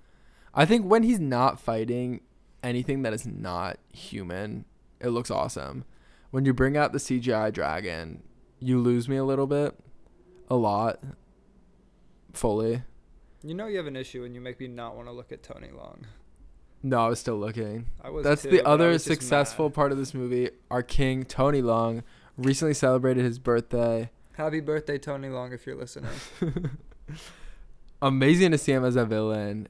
I 0.53 0.67
think 0.67 0.85
when 0.85 1.05
he's 1.05 1.21
not 1.21 1.61
fighting 1.61 2.21
anything 2.63 3.03
that 3.03 3.13
is 3.15 3.27
not 3.27 3.79
human, 3.95 4.65
it 5.01 5.09
looks 5.09 5.31
awesome. 5.31 5.85
When 6.31 6.45
you 6.45 6.53
bring 6.53 6.77
out 6.77 6.93
the 6.93 6.99
CGI 6.99 7.53
dragon, 7.53 8.23
you 8.61 8.79
lose 8.79 9.09
me 9.09 9.17
a 9.17 9.25
little 9.25 9.47
bit, 9.47 9.75
a 10.49 10.57
lot, 10.57 11.01
fully. 12.33 12.83
You 13.43 13.55
know 13.55 13.67
you 13.67 13.79
have 13.79 13.87
an 13.87 13.97
issue 13.97 14.23
when 14.23 14.35
you 14.35 14.41
make 14.41 14.61
me 14.61 14.69
not 14.69 14.97
want 14.97 15.09
to 15.09 15.13
look 15.13 15.33
at 15.33 15.43
Tony 15.43 15.69
Leung. 15.69 16.05
No, 16.83 16.99
I 16.99 17.09
was 17.09 17.19
still 17.19 17.39
looking. 17.39 17.87
I 18.03 18.11
was. 18.11 18.25
That's 18.25 18.43
too, 18.43 18.51
the 18.51 18.67
other 18.67 18.99
successful 18.99 19.71
part 19.71 19.91
of 19.91 19.99
this 19.99 20.15
movie. 20.15 20.51
Our 20.71 20.83
king 20.83 21.25
Tony 21.25 21.63
Leung 21.63 22.03
recently 22.37 22.75
celebrated 22.75 23.25
his 23.25 23.39
birthday. 23.39 24.11
Happy 24.37 24.61
birthday, 24.61 24.99
Tony 24.99 25.29
Leung, 25.29 25.53
if 25.53 25.67
you're 25.67 25.77
listening. 25.77 26.11
Amazing 28.03 28.53
to 28.53 28.59
see 28.59 28.73
him 28.73 28.85
as 28.85 28.95
a 28.95 29.05
villain. 29.05 29.69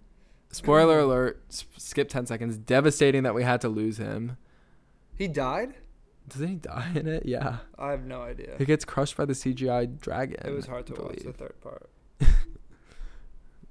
Spoiler 0.51 0.99
alert, 1.01 1.43
skip 1.79 2.11
10 2.11 2.27
seconds. 2.27 2.59
Devastating 2.59 3.23
that 3.23 3.35
we 3.35 3.43
had 3.43 3.63
to 3.63 3.69
lose 3.69 3.97
him. 3.97 4.37
he 5.17 5.29
died. 5.29 5.75
Doesn't 6.29 6.49
he 6.49 6.55
die 6.57 6.93
in 6.95 7.07
it? 7.07 7.25
Yeah. 7.27 7.59
I 7.79 7.91
have 7.91 8.05
no 8.05 8.23
idea. 8.23 8.55
He 8.59 8.65
gets 8.65 8.85
crushed 8.85 9.17
by 9.17 9.25
the 9.25 9.33
CGI 9.33 9.99
dragon. 9.99 10.39
It 10.45 10.55
was 10.55 10.67
hard 10.67 10.87
to 10.89 10.95
watch 10.95 11.21
the 11.21 11.33
third 11.33 11.55
part. 11.61 11.89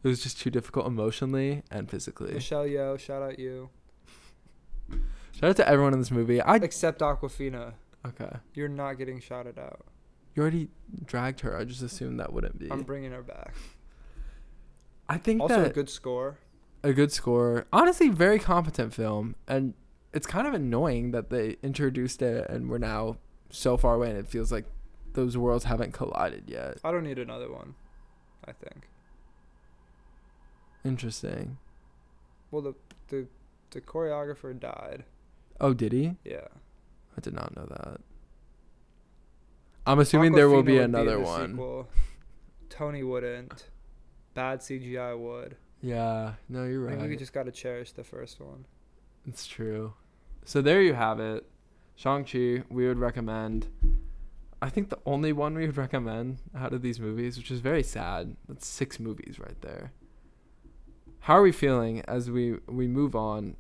It 0.04 0.08
was 0.08 0.22
just 0.22 0.40
too 0.40 0.52
difficult 0.52 0.86
emotionally 0.86 1.64
and 1.72 1.90
physically. 1.90 2.34
Michelle 2.34 2.66
Yeoh, 2.66 3.00
shout 3.00 3.22
out 3.24 3.40
you. 3.40 3.70
Shout 5.34 5.50
out 5.50 5.56
to 5.58 5.68
everyone 5.68 5.92
in 5.92 6.00
this 6.00 6.12
movie. 6.12 6.40
I 6.40 6.56
Except 6.58 7.02
Awkwafina, 7.02 7.74
okay. 8.06 8.38
you're 8.54 8.70
not 8.70 8.94
getting 8.94 9.20
shouted 9.20 9.60
out. 9.60 9.86
You 10.36 10.44
already 10.44 10.70
dragged 11.04 11.42
her. 11.42 11.58
I 11.58 11.66
just 11.66 11.82
assumed 11.82 12.20
that 12.20 12.32
wouldn't 12.32 12.60
be. 12.60 12.72
I'm 12.72 12.84
bringing 12.84 13.12
her 13.12 13.24
back. 13.24 13.56
I 15.10 15.18
think 15.18 15.42
Also, 15.42 15.66
a 15.66 15.70
good 15.70 15.90
score. 15.90 16.38
a 16.84 16.94
good 16.94 17.12
score. 17.12 17.66
Honestly, 17.74 18.08
very 18.10 18.40
competent 18.40 18.94
film, 18.94 19.36
and 19.48 19.74
it's 20.14 20.28
kind 20.28 20.48
of 20.48 20.54
annoying 20.54 21.12
that 21.12 21.30
they 21.30 21.58
introduced 21.62 22.22
it 22.22 22.50
and 22.50 22.70
we're 22.70 22.78
now 22.78 23.18
so 23.50 23.78
far 23.78 23.96
away, 23.96 24.10
and 24.10 24.18
it 24.20 24.28
feels 24.28 24.52
like 24.52 24.66
those 25.14 25.38
worlds 25.38 25.66
haven't 25.66 25.94
collided 25.94 26.44
yet. 26.48 26.78
I 26.84 26.92
don't 26.92 27.04
need 27.04 27.20
another 27.20 27.52
one. 27.52 27.76
I 28.46 28.52
think. 28.52 28.88
Interesting. 30.86 31.58
Well, 32.52 32.62
the 32.62 32.74
the 33.10 33.28
the 33.72 33.82
choreographer 33.82 34.58
died. 34.58 35.04
Oh, 35.60 35.74
did 35.74 35.92
he? 35.92 36.16
Yeah. 36.24 36.48
I 37.18 37.22
did 37.22 37.34
not 37.34 37.56
know 37.56 37.66
that. 37.66 38.00
I'm 39.86 40.00
assuming 40.00 40.34
there 40.34 40.50
will 40.50 40.64
be 40.64 40.78
another 40.78 41.18
the 41.18 41.20
one. 41.22 41.52
sequel. 41.52 41.90
Tony 42.70 43.04
wouldn't. 43.04 43.66
Bad 44.34 44.60
CGI 44.60 45.18
would. 45.18 45.56
Yeah, 45.82 46.34
no, 46.50 46.66
you're 46.66 46.82
right. 46.82 46.96
I 46.96 46.98
think 46.98 47.10
we 47.10 47.16
just 47.18 47.34
gotta 47.34 47.52
cherish 47.52 47.92
the 47.94 48.04
first 48.04 48.40
one. 48.40 48.66
It's 49.28 49.46
true. 49.46 49.94
So 50.46 50.62
there 50.62 50.82
you 50.82 50.94
have 50.94 51.20
it. 51.20 51.46
Shang-Chi, 51.96 52.64
we 52.70 52.88
would 52.88 52.98
recommend. 53.00 53.68
I 54.62 54.70
think 54.70 54.90
the 54.90 55.00
only 55.06 55.34
one 55.34 55.56
we 55.56 55.66
would 55.66 55.78
recommend 55.78 56.38
out 56.56 56.74
of 56.74 56.82
these 56.82 57.00
movies, 57.00 57.38
which 57.38 57.52
is 57.52 57.60
very 57.60 57.84
sad. 57.84 58.38
That's 58.48 58.66
six 58.66 59.00
movies 59.00 59.38
right 59.40 59.60
there. 59.62 59.92
How 61.22 61.38
are 61.38 61.42
we 61.42 61.52
feeling 61.52 62.02
as 62.08 62.32
we 62.32 62.58
we 62.68 62.88
move 62.88 63.16
on? 63.16 63.58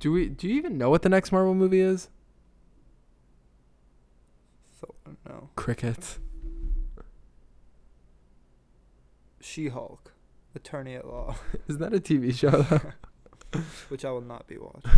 Do 0.00 0.10
we 0.10 0.28
do 0.28 0.48
you 0.48 0.56
even 0.56 0.76
know 0.76 0.90
what 0.90 1.02
the 1.02 1.08
next 1.08 1.30
Marvel 1.30 1.54
movie 1.54 1.80
is? 1.80 2.08
So 4.80 4.94
no. 5.28 5.50
Crickets. 5.54 6.18
She-Hulk, 9.40 10.12
Attorney 10.54 10.94
at 10.94 11.06
Law, 11.06 11.36
Is 11.68 11.78
that 11.78 11.94
a 11.94 12.00
TV 12.00 12.34
show? 12.34 12.82
which 13.88 14.04
I 14.04 14.10
will 14.10 14.20
not 14.20 14.46
be 14.46 14.58
watching. 14.58 14.90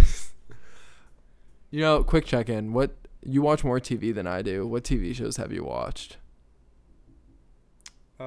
you 1.71 1.81
know, 1.81 2.03
quick 2.05 2.25
check 2.27 2.49
in. 2.49 2.73
What 2.73 2.95
you 3.25 3.43
watch 3.43 3.65
more 3.65 3.81
TV 3.81 4.15
than 4.15 4.27
I 4.27 4.43
do. 4.43 4.67
What 4.67 4.85
TV 4.85 5.15
shows 5.15 5.37
have 5.37 5.53
you 5.53 5.65
watched? 5.65 6.17
Uh, 8.21 8.25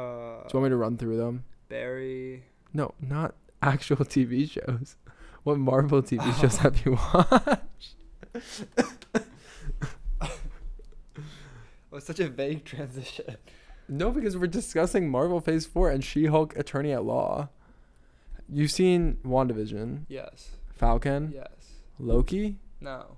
Do 0.48 0.54
you 0.54 0.60
want 0.60 0.64
me 0.64 0.70
to 0.70 0.76
run 0.78 0.98
through 0.98 1.18
them? 1.18 1.44
Barry. 1.70 2.46
No, 2.74 2.94
not 3.00 3.36
actual 3.62 3.98
TV 3.98 4.50
shows. 4.50 4.96
What 5.44 5.58
Marvel 5.58 6.02
TV 6.02 6.34
shows 6.42 6.58
have 6.58 6.86
you 6.86 6.94
watched? 7.14 7.96
Oh, 11.92 12.00
such 12.00 12.20
a 12.20 12.28
vague 12.28 12.66
transition. 12.66 13.38
No, 13.88 14.12
because 14.12 14.36
we're 14.38 14.48
discussing 14.48 15.10
Marvel 15.10 15.40
Phase 15.40 15.66
4 15.66 15.92
and 15.92 16.04
She 16.04 16.26
Hulk 16.26 16.58
Attorney 16.58 16.92
at 16.92 17.06
Law. 17.06 17.50
You've 18.50 18.72
seen 18.72 19.18
WandaVision, 19.26 20.06
Yes. 20.08 20.52
Falcon, 20.74 21.32
Yes. 21.34 21.50
Loki, 22.00 22.58
No. 22.82 23.18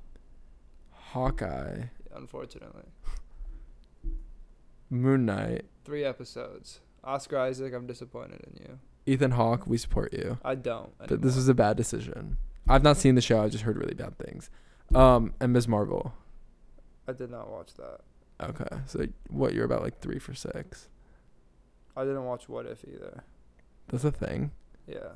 Hawkeye, 0.91 1.83
Unfortunately. 2.15 2.83
Moon 4.89 5.25
Knight, 5.25 5.65
Three 5.83 6.03
episodes. 6.03 6.79
Oscar 7.03 7.37
Isaac, 7.39 7.73
I'm 7.73 7.87
disappointed 7.87 8.41
in 8.47 8.61
you. 8.61 8.79
Ethan 9.05 9.31
Hawke, 9.31 9.65
we 9.67 9.77
support 9.77 10.13
you. 10.13 10.37
I 10.43 10.55
don't. 10.55 10.97
But 10.97 11.07
this 11.09 11.17
anymore. 11.19 11.35
was 11.37 11.49
a 11.49 11.53
bad 11.53 11.77
decision. 11.77 12.37
I've 12.67 12.83
not 12.83 12.97
seen 12.97 13.15
the 13.15 13.21
show, 13.21 13.41
I 13.41 13.47
just 13.49 13.63
heard 13.63 13.77
really 13.77 13.93
bad 13.93 14.17
things. 14.17 14.49
Um, 14.93 15.33
and 15.39 15.53
Ms. 15.53 15.67
Marvel. 15.67 16.13
I 17.07 17.13
did 17.13 17.29
not 17.31 17.49
watch 17.49 17.73
that. 17.75 17.99
Okay, 18.41 18.77
so 18.85 19.05
what, 19.29 19.53
you're 19.53 19.65
about 19.65 19.81
like 19.81 19.99
three 19.99 20.19
for 20.19 20.33
six. 20.33 20.89
I 21.95 22.03
didn't 22.03 22.25
watch 22.25 22.47
What 22.49 22.65
If 22.65 22.83
either. 22.87 23.23
That's 23.87 24.03
a 24.03 24.11
thing. 24.11 24.51
Yeah. 24.87 25.09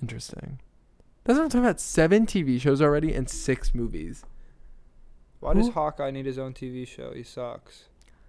Interesting. 0.00 0.58
That's 1.24 1.38
what 1.38 1.44
I'm 1.44 1.50
talking 1.50 1.64
about. 1.64 1.80
Seven 1.80 2.26
TV 2.26 2.60
shows 2.60 2.82
already 2.82 3.12
and 3.14 3.28
six 3.28 3.74
movies. 3.74 4.24
Why 5.40 5.54
does 5.54 5.66
Who- 5.66 5.72
Hawkeye 5.72 6.10
need 6.10 6.26
his 6.26 6.38
own 6.38 6.54
TV 6.54 6.86
show? 6.86 7.12
He 7.14 7.22
sucks. 7.22 7.84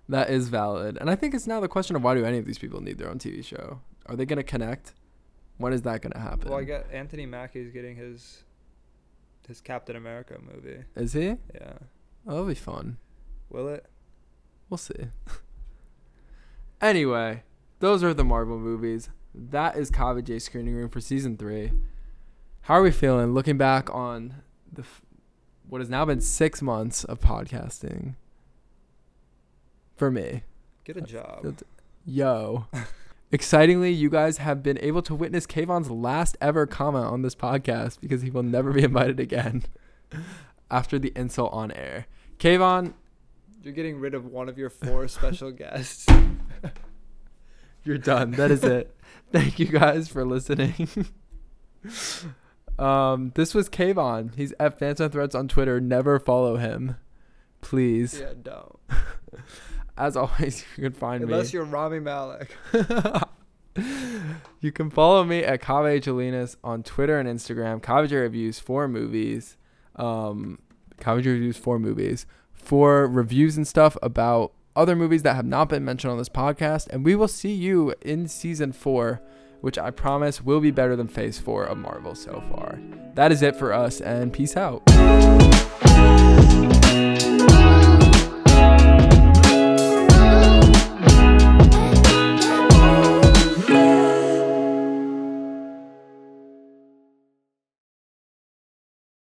That 0.10 0.30
is 0.30 0.50
valid. 0.50 0.98
And 1.00 1.10
I 1.10 1.16
think 1.16 1.34
it's 1.34 1.48
now 1.48 1.60
the 1.60 1.68
question 1.68 1.96
of 1.96 2.04
why 2.04 2.14
do 2.14 2.26
any 2.26 2.38
of 2.38 2.46
these 2.46 2.58
people 2.60 2.82
need 2.82 2.98
their 2.98 3.10
own 3.10 3.20
TV 3.20 3.44
show? 3.44 3.80
Are 4.06 4.16
they 4.16 4.26
going 4.26 4.38
to 4.38 4.44
connect? 4.44 4.94
When 5.58 5.72
is 5.72 5.84
that 5.84 6.02
going 6.02 6.12
to 6.14 6.20
happen? 6.20 6.50
Well, 6.50 6.60
I 6.60 6.64
get 6.64 6.88
Anthony 6.92 7.26
Mackie's 7.26 7.72
getting 7.72 7.96
his 7.96 8.44
his 9.48 9.62
Captain 9.62 9.96
America 9.96 10.38
movie. 10.42 10.84
Is 10.96 11.14
he? 11.14 11.36
Yeah. 11.54 11.74
Oh, 12.28 12.32
that'll 12.32 12.46
be 12.46 12.54
fun. 12.56 12.98
Will 13.50 13.68
it? 13.70 13.86
We'll 14.70 14.78
see. 14.78 15.10
anyway, 16.82 17.44
those 17.80 18.04
are 18.04 18.14
the 18.14 18.24
Marvel 18.24 18.58
movies. 18.58 19.10
That 19.34 19.76
is 19.78 19.90
Kava 19.90 20.22
J 20.22 20.40
Screening 20.40 20.76
Room 20.76 20.90
for 20.90 21.02
season 21.02 21.38
three. 21.38 21.72
How 22.62 22.76
are 22.76 22.82
we 22.84 22.92
feeling 22.92 23.34
looking 23.34 23.58
back 23.58 23.94
on 23.94 24.36
the 24.72 24.82
f- 24.84 25.02
what 25.68 25.82
has 25.82 25.90
now 25.90 26.06
been 26.06 26.22
six 26.22 26.62
months 26.62 27.04
of 27.04 27.20
podcasting? 27.20 28.16
For 29.96 30.12
me, 30.12 30.44
Get 30.84 30.98
a 30.98 31.02
job. 31.02 31.58
yo, 32.06 32.66
Excitingly, 33.32 33.92
you 33.92 34.12
guys 34.12 34.38
have 34.38 34.62
been 34.62 34.78
able 34.82 35.02
to 35.04 35.16
witness 35.16 35.48
Kayvon's 35.48 35.90
last 35.90 36.38
ever 36.40 36.68
comment 36.68 37.06
on 37.08 37.24
this 37.24 37.34
podcast 37.34 38.00
because 38.00 38.22
he 38.22 38.30
will 38.30 38.44
never 38.44 38.72
be 38.72 38.84
invited 38.84 39.20
again 39.20 39.64
after 40.72 41.00
the 41.00 41.12
insult 41.16 41.52
on 41.52 41.72
air. 41.72 42.06
Kayvon, 42.38 42.94
You're 43.64 43.74
getting 43.74 44.00
rid 44.00 44.14
of 44.14 44.26
one 44.28 44.50
of 44.50 44.58
your 44.60 44.70
four 44.70 45.08
special 45.08 45.50
guests. 45.52 46.06
You're 47.84 47.98
done. 47.98 48.32
That 48.32 48.52
is 48.52 48.64
it. 48.64 48.96
Thank 49.32 49.60
you 49.60 49.68
guys 49.68 50.08
for 50.08 50.26
listening. 50.26 50.88
um, 52.80 53.32
this 53.36 53.54
was 53.54 53.70
Kayvon. 53.70 54.36
He's 54.36 54.54
at 54.60 54.80
Phantom 54.80 55.10
Threads 55.10 55.36
on 55.36 55.48
Twitter. 55.48 55.80
Never 55.82 56.20
follow 56.20 56.58
him, 56.58 56.98
please. 57.62 58.20
yeah, 58.20 58.34
don't. 58.42 58.80
As 59.98 60.18
always, 60.18 60.66
you 60.78 60.84
can 60.84 60.94
find 60.94 61.24
me. 61.24 61.32
Unless 61.32 61.54
you're 61.54 61.66
Rami 61.66 62.00
Malek. 62.00 62.56
you 64.60 64.72
can 64.72 64.90
follow 64.90 65.24
me 65.24 65.44
at 65.44 65.62
Kave 65.62 66.02
Jalinas 66.02 66.56
on 66.64 66.84
Twitter 66.84 67.20
and 67.20 67.30
Instagram. 67.30 67.82
Kave 67.82 68.12
reviews 68.12 68.60
for 68.60 68.88
movies. 68.88 69.58
Um, 69.96 70.60
Kave 71.00 71.26
reviews 71.26 71.58
for 71.58 71.78
movies 71.78 72.26
for 72.64 73.08
reviews 73.08 73.58
and 73.58 73.68
stuff 73.68 73.98
about 74.02 74.54
other 74.76 74.96
movies 74.96 75.24
that 75.24 75.36
have 75.36 75.46
not 75.46 75.70
been 75.70 75.86
mentioned 75.86 76.12
on 76.12 76.18
this 76.18 76.30
podcast. 76.30 76.88
And 76.90 77.06
we 77.06 77.16
will 77.16 77.28
see 77.28 77.54
you 77.54 77.94
in 78.02 78.28
season 78.28 78.72
four, 78.72 79.22
which 79.62 79.78
I 79.78 79.92
promise 79.92 80.42
will 80.42 80.60
be 80.60 80.72
better 80.72 80.96
than 80.96 81.08
Phase 81.08 81.40
Four 81.40 81.66
of 81.66 81.78
Marvel 81.78 82.16
so 82.16 82.44
far. 82.50 82.80
That 83.16 83.32
is 83.32 83.42
it 83.42 83.56
for 83.56 83.74
us, 83.74 84.02
and 84.02 84.34
peace 84.34 84.58
out. 84.58 84.82